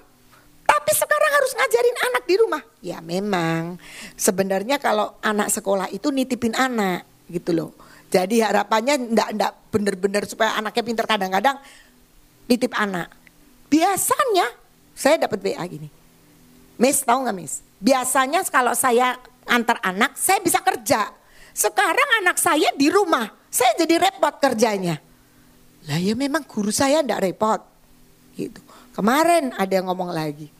[0.75, 2.63] Tapi sekarang harus ngajarin anak di rumah.
[2.83, 3.79] Ya memang
[4.19, 7.71] sebenarnya kalau anak sekolah itu nitipin anak gitu loh.
[8.11, 11.57] Jadi harapannya ndak ndak bener-bener supaya anaknya pinter kadang-kadang
[12.51, 13.11] nitip anak.
[13.71, 14.51] Biasanya
[14.99, 15.89] saya dapat WA gini.
[16.79, 17.63] Miss tahu nggak Miss?
[17.79, 19.15] Biasanya kalau saya
[19.47, 21.11] antar anak saya bisa kerja.
[21.55, 23.31] Sekarang anak saya di rumah.
[23.47, 24.99] Saya jadi repot kerjanya.
[25.87, 27.63] Lah ya memang guru saya ndak repot
[28.35, 28.59] gitu.
[28.95, 30.54] Kemarin ada yang ngomong lagi.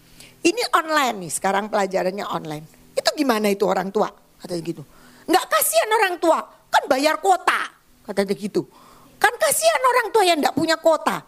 [0.45, 2.93] Ini online nih, sekarang pelajarannya online.
[2.93, 4.13] Itu gimana itu orang tua?
[4.13, 4.83] Katanya gitu.
[5.25, 6.39] Nggak kasihan orang tua,
[6.69, 7.73] kan bayar kuota.
[8.05, 8.69] Katanya gitu.
[9.17, 11.25] Kan kasihan orang tua yang nggak punya kuota.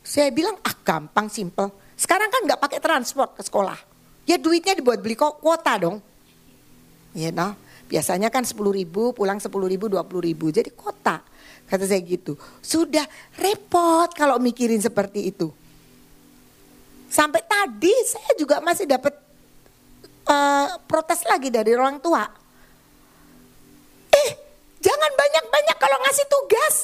[0.00, 1.68] Saya bilang, ah gampang, simple.
[1.92, 3.76] Sekarang kan nggak pakai transport ke sekolah.
[4.24, 6.00] Ya duitnya dibuat beli kuota dong.
[7.12, 7.52] Ya nah,
[7.84, 10.48] biasanya kan 10 ribu, pulang 10 ribu, 20 ribu.
[10.48, 11.20] Jadi kota.
[11.68, 12.40] Kata saya gitu.
[12.64, 13.04] Sudah
[13.36, 15.52] repot kalau mikirin seperti itu.
[17.08, 19.16] Sampai tadi saya juga masih dapat
[20.28, 22.28] uh, protes lagi dari orang tua.
[24.12, 24.30] Eh,
[24.84, 26.76] jangan banyak-banyak kalau ngasih tugas.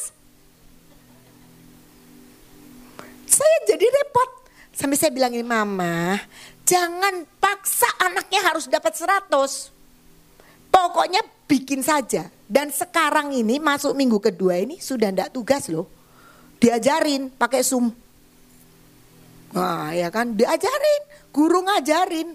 [3.29, 4.31] Saya jadi repot.
[4.75, 6.19] Sampai saya bilangin mama,
[6.67, 9.31] jangan paksa anaknya harus dapat 100.
[10.75, 12.27] Pokoknya bikin saja.
[12.51, 15.87] Dan sekarang ini masuk minggu kedua ini sudah ndak tugas loh.
[16.59, 18.04] Diajarin pakai Zoom.
[19.55, 22.29] Nah ya kan diajarin, guru ngajarin.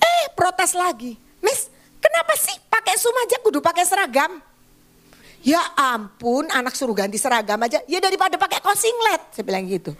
[0.00, 1.12] Eh protes lagi.
[1.44, 1.68] Miss
[2.00, 4.40] kenapa sih pakai sum aja kudu pakai seragam?
[5.44, 7.84] Ya ampun anak suruh ganti seragam aja.
[7.84, 9.92] Ya daripada pakai kosinglet saya bilang gitu.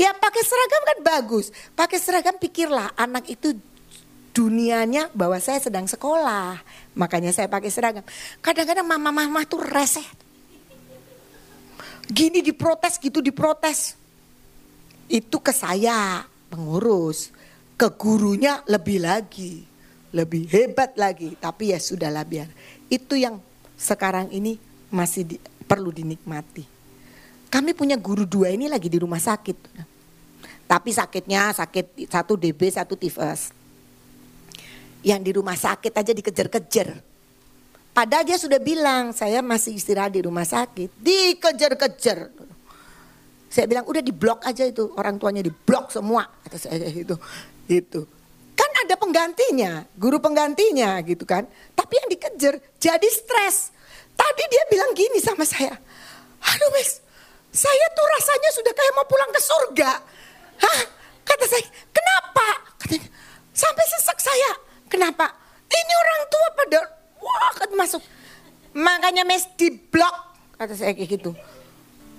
[0.00, 1.52] Ya pakai seragam kan bagus.
[1.76, 3.52] Pakai seragam pikirlah anak itu
[4.32, 6.56] dunianya bahwa saya sedang sekolah.
[6.96, 8.04] Makanya saya pakai seragam.
[8.40, 10.08] Kadang-kadang mama-mama tuh reseh.
[12.08, 13.97] Gini diprotes gitu diprotes
[15.08, 17.32] itu ke saya pengurus,
[17.80, 19.64] ke gurunya lebih lagi,
[20.12, 21.34] lebih hebat lagi.
[21.40, 22.48] Tapi ya sudahlah biar.
[22.92, 23.40] Itu yang
[23.76, 24.60] sekarang ini
[24.92, 26.64] masih di, perlu dinikmati.
[27.48, 29.56] Kami punya guru dua ini lagi di rumah sakit.
[30.68, 33.56] Tapi sakitnya sakit satu DB, satu tifus.
[35.00, 37.00] Yang di rumah sakit aja dikejar-kejar.
[37.96, 40.92] Padahal dia sudah bilang saya masih istirahat di rumah sakit.
[41.00, 42.28] Dikejar-kejar.
[43.48, 47.16] Saya bilang udah diblok aja itu orang tuanya diblok semua kata saya itu
[47.68, 48.00] itu.
[48.52, 51.48] Kan ada penggantinya guru penggantinya gitu kan.
[51.72, 53.72] Tapi yang dikejar jadi stres.
[54.18, 55.78] Tadi dia bilang gini sama saya
[56.38, 57.02] aduh mes
[57.48, 59.90] saya tuh rasanya sudah kayak mau pulang ke surga.
[60.60, 60.80] Hah?
[61.24, 62.46] Kata saya kenapa?
[62.76, 63.08] Katanya
[63.56, 64.50] sampai sesak saya.
[64.92, 65.32] Kenapa?
[65.68, 66.80] Ini orang tua pada
[67.18, 68.02] wah masuk.
[68.76, 70.12] Makanya mes diblok
[70.60, 71.30] kata saya kayak gitu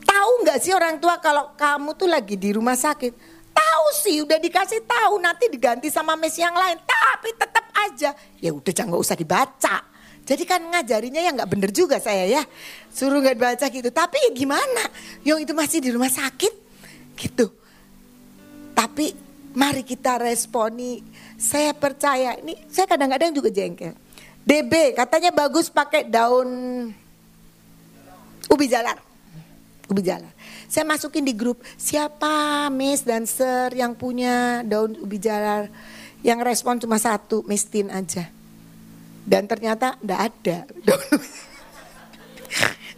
[0.09, 3.13] Tahu nggak sih orang tua kalau kamu tuh lagi di rumah sakit?
[3.53, 6.81] Tahu sih, udah dikasih tahu nanti diganti sama mes yang lain.
[6.81, 9.85] Tapi tetap aja, ya udah jangan usah dibaca.
[10.25, 12.41] Jadi kan ngajarinya ya nggak bener juga saya ya.
[12.89, 13.89] Suruh nggak baca gitu.
[13.89, 14.89] Tapi ya gimana?
[15.25, 16.53] Yang itu masih di rumah sakit
[17.17, 17.53] gitu.
[18.73, 19.13] Tapi
[19.53, 21.01] mari kita responi.
[21.37, 23.93] Saya percaya ini saya kadang-kadang juga jengkel.
[24.45, 26.49] DB katanya bagus pakai daun
[28.49, 29.08] ubi jalar
[29.89, 30.05] ubi.
[30.69, 35.73] Saya masukin di grup, siapa Miss dan Sir yang punya daun ubi jalar?
[36.21, 38.29] Yang respon cuma satu, Miss Tin aja.
[39.25, 40.57] Dan ternyata enggak ada.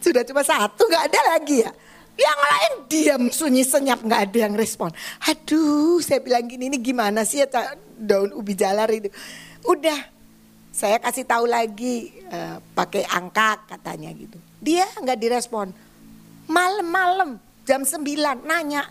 [0.04, 1.72] Sudah cuma satu, nggak ada lagi ya.
[2.18, 4.92] Yang lain diam sunyi senyap nggak ada yang respon.
[5.26, 7.48] Aduh, saya bilang gini ini gimana sih ya
[7.96, 9.08] daun ubi jalar itu.
[9.66, 9.98] Udah,
[10.74, 14.38] saya kasih tahu lagi uh, pakai angka katanya gitu.
[14.60, 15.70] Dia nggak direspon.
[16.50, 18.02] Malam-malam jam 9
[18.46, 18.90] nanya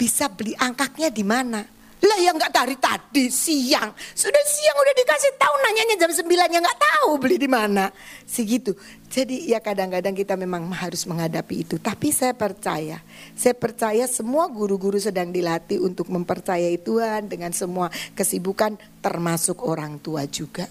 [0.00, 1.60] bisa beli angkaknya di mana?
[2.00, 3.92] Lah yang nggak dari tadi siang.
[3.92, 7.92] Sudah siang udah dikasih tahu nanyanya jam 9 ya nggak tahu beli di mana.
[8.24, 8.72] Segitu.
[9.12, 11.76] Jadi ya kadang-kadang kita memang harus menghadapi itu.
[11.76, 13.04] Tapi saya percaya.
[13.36, 20.24] Saya percaya semua guru-guru sedang dilatih untuk mempercayai Tuhan dengan semua kesibukan termasuk orang tua
[20.24, 20.64] juga.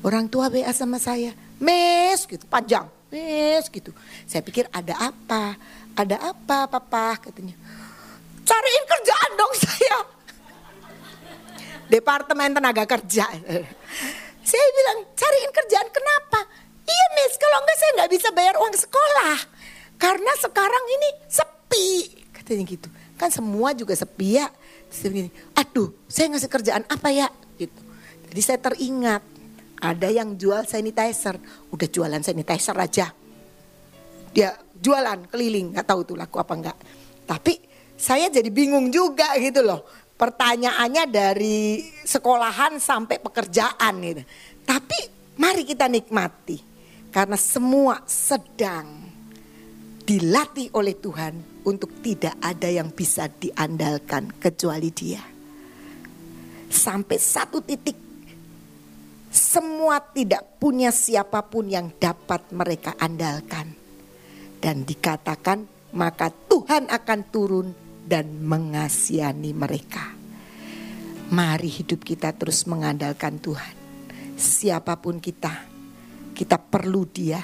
[0.00, 1.36] Orang tua WA sama saya.
[1.60, 2.88] Mes gitu panjang.
[3.14, 3.94] Mes gitu.
[4.26, 5.54] Saya pikir ada apa?
[5.94, 7.54] Ada apa papa katanya.
[8.42, 9.98] Cariin kerjaan dong saya
[11.86, 13.28] Departemen Tenaga Kerja.
[14.50, 16.44] Saya bilang cariin kerjaan kenapa?
[16.84, 19.36] Iya Miss, kalau enggak saya nggak bisa bayar uang sekolah.
[19.96, 21.88] Karena sekarang ini sepi.
[22.28, 22.88] Katanya gitu.
[23.16, 24.52] Kan semua juga sepi ya.
[24.92, 27.32] Saya begini, aduh saya ngasih kerjaan apa ya?
[27.56, 27.80] Gitu.
[28.28, 29.24] Jadi saya teringat
[29.84, 31.36] ada yang jual sanitizer.
[31.68, 33.12] Udah jualan sanitizer aja.
[34.32, 36.78] Dia jualan keliling, nggak tahu tuh laku apa enggak.
[37.28, 37.54] Tapi
[37.94, 44.22] saya jadi bingung juga gitu loh pertanyaannya dari sekolahan sampai pekerjaan gitu.
[44.64, 44.98] Tapi
[45.38, 46.58] mari kita nikmati
[47.10, 49.04] karena semua sedang
[50.04, 55.22] dilatih oleh Tuhan untuk tidak ada yang bisa diandalkan kecuali Dia.
[56.68, 58.03] Sampai satu titik
[59.34, 63.74] semua tidak punya siapa pun yang dapat mereka andalkan.
[64.62, 67.68] Dan dikatakan maka Tuhan akan turun
[68.06, 70.14] dan mengasihani mereka.
[71.34, 73.74] Mari hidup kita terus mengandalkan Tuhan.
[74.38, 75.66] Siapa pun kita,
[76.30, 77.42] kita perlu Dia.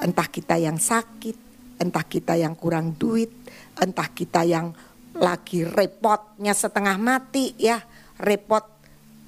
[0.00, 1.36] Entah kita yang sakit,
[1.84, 3.28] entah kita yang kurang duit,
[3.76, 4.72] entah kita yang
[5.20, 7.76] lagi repotnya setengah mati ya,
[8.16, 8.71] repot.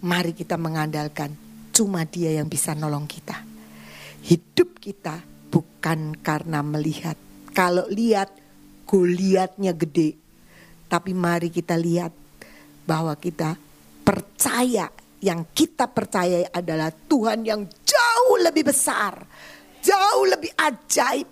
[0.04, 1.32] Mari kita mengandalkan
[1.72, 3.40] cuma Dia yang bisa nolong kita.
[4.24, 7.16] Hidup kita bukan karena melihat.
[7.56, 8.44] Kalau lihat
[8.84, 10.14] Goliatnya gede.
[10.86, 12.12] Tapi mari kita lihat
[12.84, 13.56] bahwa kita
[14.04, 14.92] percaya
[15.24, 19.24] yang kita percaya adalah Tuhan yang jauh lebih besar,
[19.80, 21.26] jauh lebih ajaib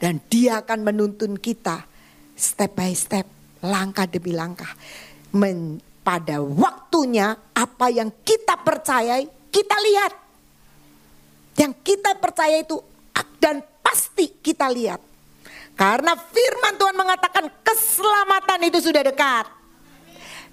[0.00, 1.84] dan dia akan menuntun kita
[2.32, 3.28] step by step,
[3.60, 4.72] langkah demi langkah.
[5.36, 10.12] Men, pada waktunya apa yang kita percayai, kita lihat.
[11.58, 12.78] Yang kita percaya itu
[13.42, 15.02] dan pasti kita lihat.
[15.74, 19.50] Karena firman Tuhan mengatakan keselamatan itu sudah dekat.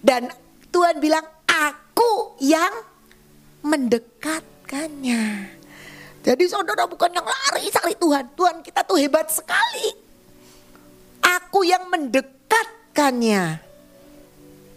[0.02, 0.34] Dan
[0.74, 2.74] Tuhan bilang aku yang
[3.62, 5.54] mendekatkannya.
[6.24, 8.26] Jadi saudara bukan yang lari cari Tuhan.
[8.34, 9.96] Tuhan kita tuh hebat sekali.
[11.24, 13.73] Aku yang mendekatkannya.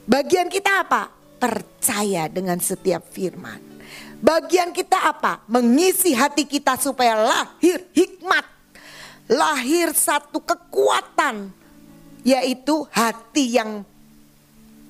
[0.07, 1.11] Bagian kita apa?
[1.37, 3.59] Percaya dengan setiap firman.
[4.23, 5.45] Bagian kita apa?
[5.51, 8.57] Mengisi hati kita supaya lahir hikmat
[9.27, 11.51] lahir satu kekuatan
[12.27, 13.83] yaitu hati yang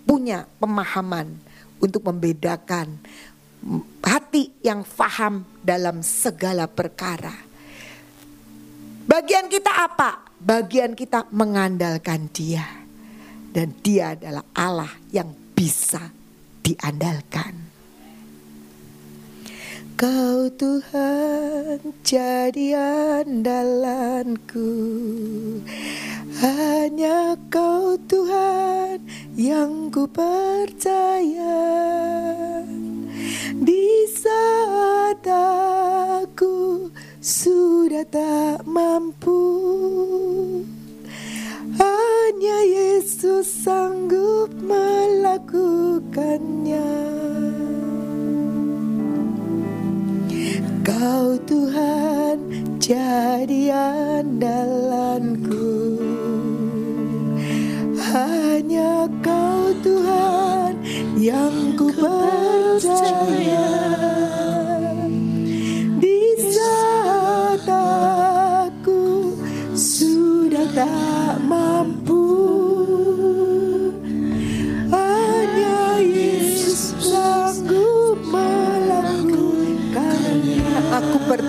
[0.09, 1.37] punya pemahaman
[1.81, 2.97] untuk membedakan
[4.01, 7.35] hati yang faham dalam segala perkara.
[9.07, 10.25] Bagian kita apa?
[10.37, 12.86] Bagian kita mengandalkan Dia.
[13.57, 16.13] Dan Dia adalah Allah yang bisa
[16.61, 17.57] diandalkan.
[19.97, 22.77] Kau Tuhan jadi
[23.25, 24.69] andalanku.
[26.37, 29.01] Hanya kau Tuhan
[29.41, 31.65] yang ku percaya
[33.57, 36.93] Di saat aku
[37.25, 39.41] sudah tak mampu
[41.77, 46.89] Hanya Yesus sanggup melakukannya.
[50.81, 52.41] Kau Tuhan
[52.81, 53.77] jadi
[54.17, 56.01] andalanku.
[58.01, 60.81] Hanya Kau Tuhan
[61.21, 63.69] yang ku percaya.
[66.01, 69.37] Di saat aku
[69.77, 71.06] sudah tak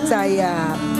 [0.08, 0.97] Aku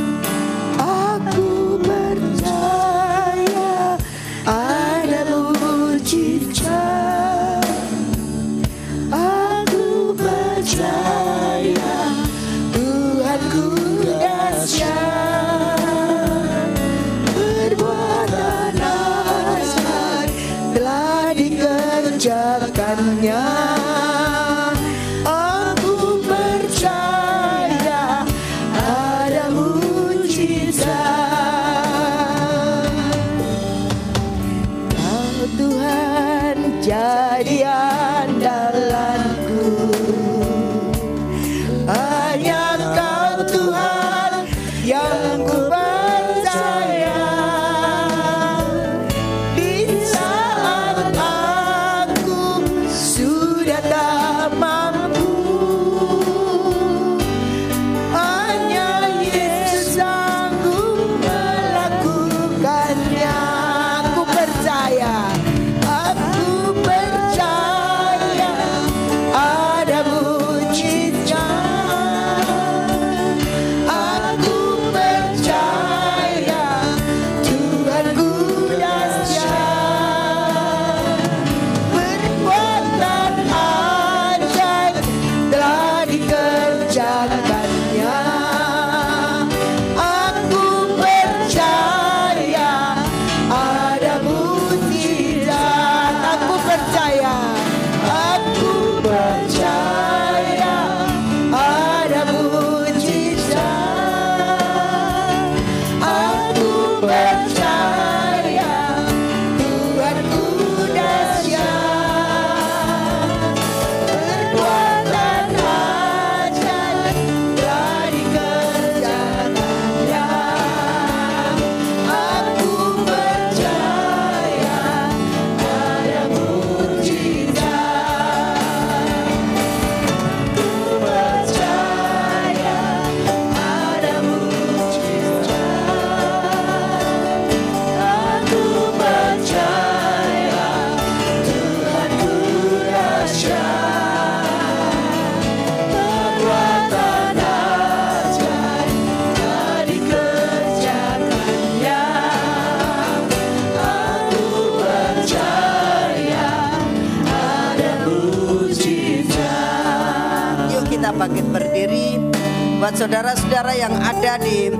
[162.78, 164.70] buat saudara-saudara yang ada di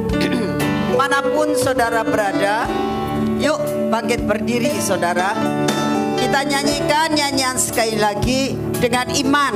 [0.99, 2.62] mana pun saudara berada.
[3.43, 5.34] Yuk bangkit berdiri saudara.
[6.14, 9.55] Kita nyanyikan nyanyian sekali lagi dengan iman.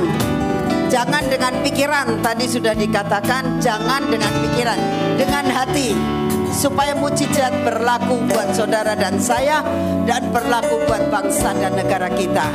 [0.91, 4.79] Jangan dengan pikiran, tadi sudah dikatakan jangan dengan pikiran,
[5.15, 5.95] dengan hati.
[6.53, 9.65] Supaya mujizat berlaku buat saudara dan saya
[10.05, 12.45] dan berlaku buat bangsa dan negara kita.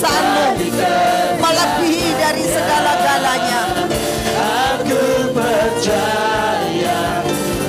[0.00, 0.46] Kekuasaanmu
[1.36, 3.60] melebihi dari segala-galanya
[4.40, 5.04] aku
[5.36, 7.00] percaya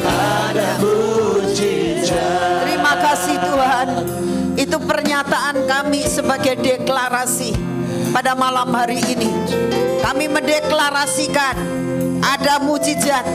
[0.07, 3.87] ada mujizat terima kasih Tuhan
[4.55, 7.51] itu pernyataan kami sebagai deklarasi
[8.13, 9.31] pada malam hari ini.
[10.03, 11.55] Kami mendeklarasikan
[12.21, 13.25] ada mujizat.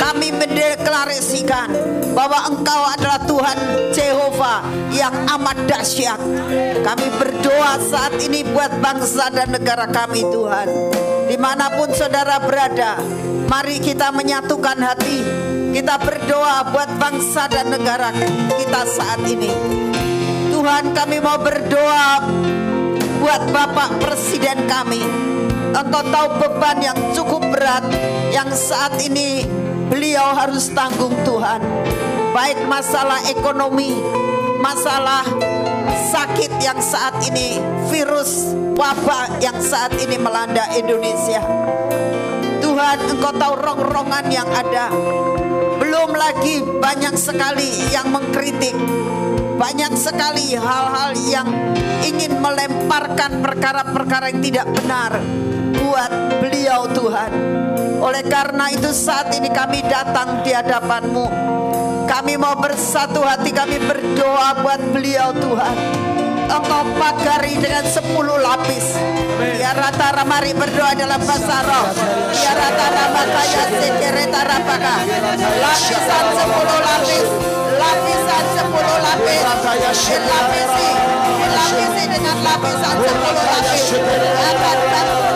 [0.00, 1.68] Kami mendeklarasikan
[2.16, 3.58] bahwa Engkau adalah Tuhan
[3.92, 4.64] Jehovah
[4.96, 6.16] yang amat dahsyat.
[6.80, 10.68] Kami berdoa saat ini buat bangsa dan negara kami Tuhan.
[11.28, 12.96] Di mana pun saudara berada,
[13.46, 15.20] mari kita menyatukan hati.
[15.70, 18.10] Kita berdoa buat bangsa dan negara
[18.58, 19.52] kita saat ini.
[20.50, 22.26] Tuhan kami mau berdoa
[23.20, 25.04] buat Bapak Presiden kami.
[25.70, 27.86] Engkau tahu beban yang cukup berat
[28.34, 29.46] yang saat ini
[29.90, 31.58] beliau harus tanggung Tuhan.
[32.30, 33.98] Baik masalah ekonomi,
[34.62, 35.26] masalah
[36.14, 37.58] sakit yang saat ini,
[37.90, 41.42] virus wabah yang saat ini melanda Indonesia.
[42.62, 44.94] Tuhan, Engkau tahu rong-rongan yang ada.
[45.82, 48.78] Belum lagi banyak sekali yang mengkritik.
[49.58, 51.50] Banyak sekali hal-hal yang
[52.06, 55.20] ingin melemparkan perkara-perkara yang tidak benar
[55.76, 56.10] buat
[56.40, 57.59] beliau Tuhan.
[58.00, 61.28] Oleh karena itu saat ini kami datang di hadapanmu.
[62.08, 65.76] Kami mau bersatu hati kami berdoa buat beliau Tuhan.
[66.50, 68.98] Engkau pagari dengan sepuluh lapis.
[69.60, 71.86] Ya rata ramari berdoa dalam bahasa roh.
[72.34, 74.96] Ya rata ramakaya sekereta rapaka.
[75.38, 77.28] Lapisan sepuluh lapis.
[77.78, 79.40] Lapisan sepuluh lapis.
[80.08, 80.88] Dilapisi.
[81.38, 83.82] Dilapisi dengan lapisan sepuluh lapis.
[84.50, 84.78] Agar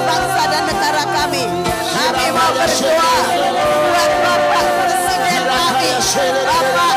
[0.08, 1.73] bangsa dan negara kami.
[2.04, 3.16] Kami mau berdoa
[3.64, 5.88] buat Bapak Presiden kami.
[6.44, 6.96] Bapak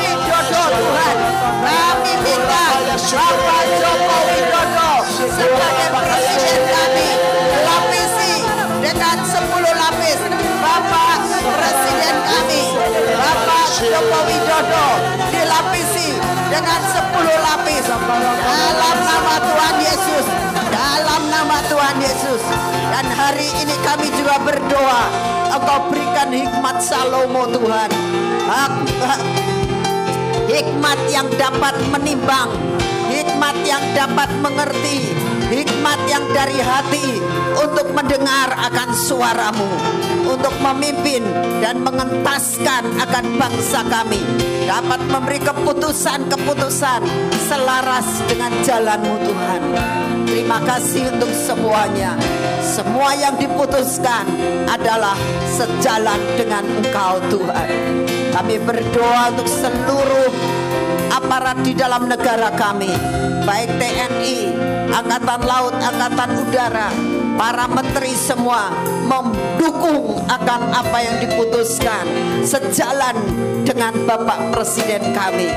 [0.00, 1.16] Widodo Tuhan.
[1.60, 2.64] Kami minta
[3.12, 7.08] Bapak Joko Widodo sebagai Presiden kami
[7.60, 8.32] lapisi
[8.80, 10.18] dengan 10 lapis.
[10.64, 12.62] Bapak Presiden kami,
[13.12, 14.88] Bapak Joko Widodo
[15.28, 16.16] dilapisi
[16.48, 17.84] dengan 10 lapis.
[17.84, 19.91] Dalam nama Tuhan Yesus,
[21.92, 22.40] Tuhan Yesus.
[22.88, 25.04] Dan hari ini kami juga berdoa,
[25.52, 27.92] Engkau berikan hikmat Salomo Tuhan.
[30.48, 32.48] Hikmat yang dapat menimbang,
[33.12, 35.12] hikmat yang dapat mengerti,
[35.52, 37.20] hikmat yang dari hati
[37.60, 39.68] untuk mendengar akan suaramu,
[40.24, 41.20] untuk memimpin
[41.60, 44.24] dan mengentaskan akan bangsa kami,
[44.72, 47.04] dapat memberi keputusan-keputusan
[47.44, 49.60] selaras dengan jalanmu Tuhan.
[50.24, 52.16] Terima kasih untuk semuanya.
[52.64, 54.24] Semua yang diputuskan
[54.64, 55.12] adalah
[55.52, 57.68] sejalan dengan Engkau Tuhan.
[58.32, 60.32] Kami berdoa untuk seluruh
[61.12, 62.96] aparat di dalam negara kami,
[63.44, 64.36] baik TNI,
[64.92, 66.88] Angkatan Laut, Angkatan Udara,
[67.40, 68.68] para menteri semua
[69.08, 72.04] mendukung akan apa yang diputuskan
[72.44, 73.16] sejalan
[73.64, 75.48] dengan Bapak Presiden kami.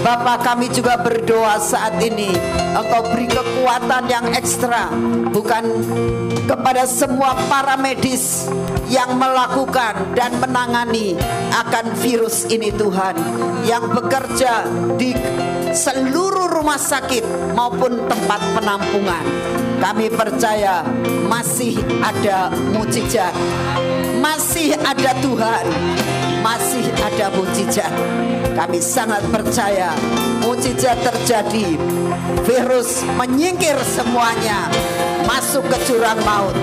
[0.00, 2.30] Bapak kami juga berdoa saat ini
[2.78, 4.86] Engkau beri kekuatan yang ekstra
[5.34, 5.64] Bukan
[6.46, 8.46] kepada semua para medis
[8.86, 11.18] yang melakukan dan menangani
[11.50, 13.18] akan virus ini Tuhan
[13.66, 14.52] Yang bekerja
[14.94, 15.10] di
[15.76, 19.24] seluruh rumah sakit maupun tempat penampungan
[19.76, 20.80] Kami percaya
[21.28, 23.36] masih ada mujizat
[24.18, 25.64] Masih ada Tuhan
[26.40, 27.92] Masih ada mujizat
[28.56, 29.92] kami sangat percaya
[30.40, 31.76] mujizat terjadi.
[32.48, 34.72] Virus menyingkir semuanya,
[35.28, 36.56] masuk ke jurang maut.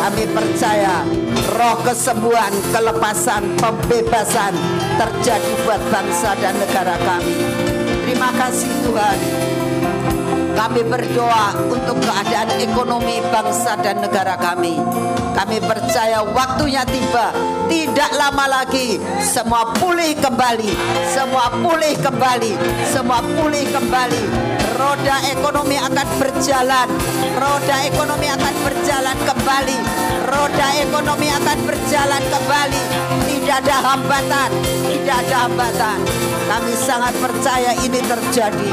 [0.00, 1.04] Kami percaya
[1.52, 4.56] roh kesembuhan, kelepasan, pembebasan
[4.96, 7.67] terjadi buat bangsa dan negara kami.
[8.08, 9.18] Terima kasih Tuhan.
[10.56, 14.80] Kami berdoa untuk keadaan ekonomi bangsa dan negara kami.
[15.36, 17.36] Kami percaya waktunya tiba.
[17.68, 20.72] Tidak lama lagi semua pulih kembali.
[21.12, 22.52] Semua pulih kembali.
[22.88, 24.22] Semua pulih kembali.
[24.80, 26.88] Roda ekonomi akan berjalan.
[27.36, 29.78] Roda ekonomi akan berjalan kembali.
[30.24, 32.82] Roda ekonomi akan berjalan kembali.
[33.28, 34.50] Tidak ada hambatan.
[34.96, 36.27] Tidak ada hambatan.
[36.48, 38.70] Kami sangat percaya ini terjadi.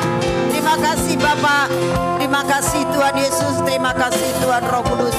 [0.47, 2.14] Terima kasih Bapak.
[2.25, 3.55] Terima kasih Tuhan Yesus.
[3.69, 5.13] Terima kasih Tuhan Roh Kudus.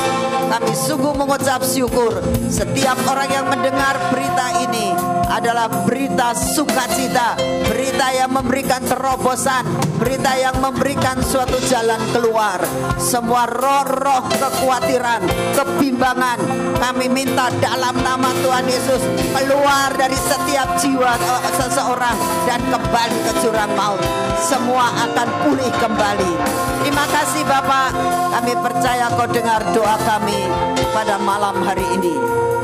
[0.51, 2.19] Kami sungguh mengucap syukur.
[2.51, 4.91] Setiap orang yang mendengar berita ini
[5.31, 7.39] adalah berita sukacita.
[7.71, 9.63] Berita yang memberikan terobosan.
[10.03, 12.59] Berita yang memberikan suatu jalan keluar.
[12.99, 16.43] Semua roh-roh kekhawatiran, kebimbangan.
[16.83, 22.19] Kami minta dalam nama Tuhan Yesus keluar dari setiap jiwa eh, seseorang
[22.51, 24.03] dan kembali ke jurang maut.
[24.43, 26.67] Semua akan pulih kembali.
[26.97, 27.93] Terima kasih Bapak.
[28.33, 30.49] Kami percaya kau dengar doa kami
[30.97, 32.17] pada malam hari ini.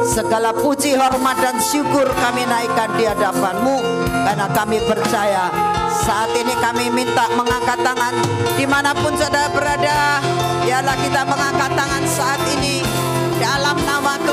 [0.08, 3.76] Segala puji, hormat dan syukur kami naikkan di hadapanmu
[4.24, 5.52] karena kami percaya
[6.08, 8.16] saat ini kami minta mengangkat tangan
[8.56, 10.24] di mana pun saudara berada.
[10.64, 12.91] Biarlah kita mengangkat tangan saat ini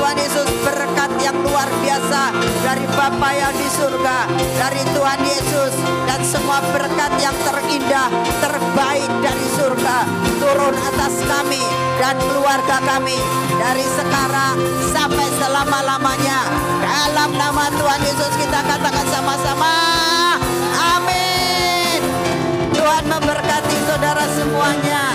[0.00, 2.32] Tuhan Yesus berkat yang luar biasa
[2.64, 4.24] dari Bapa yang di surga,
[4.56, 5.76] dari Tuhan Yesus
[6.08, 8.08] dan semua berkat yang terindah,
[8.40, 10.08] terbaik dari surga
[10.40, 11.60] turun atas kami
[12.00, 13.20] dan keluarga kami
[13.60, 14.56] dari sekarang
[14.88, 16.48] sampai selama-lamanya.
[16.80, 19.74] Dalam nama Tuhan Yesus kita katakan sama-sama.
[20.96, 22.00] Amin.
[22.72, 25.12] Tuhan memberkati saudara semuanya.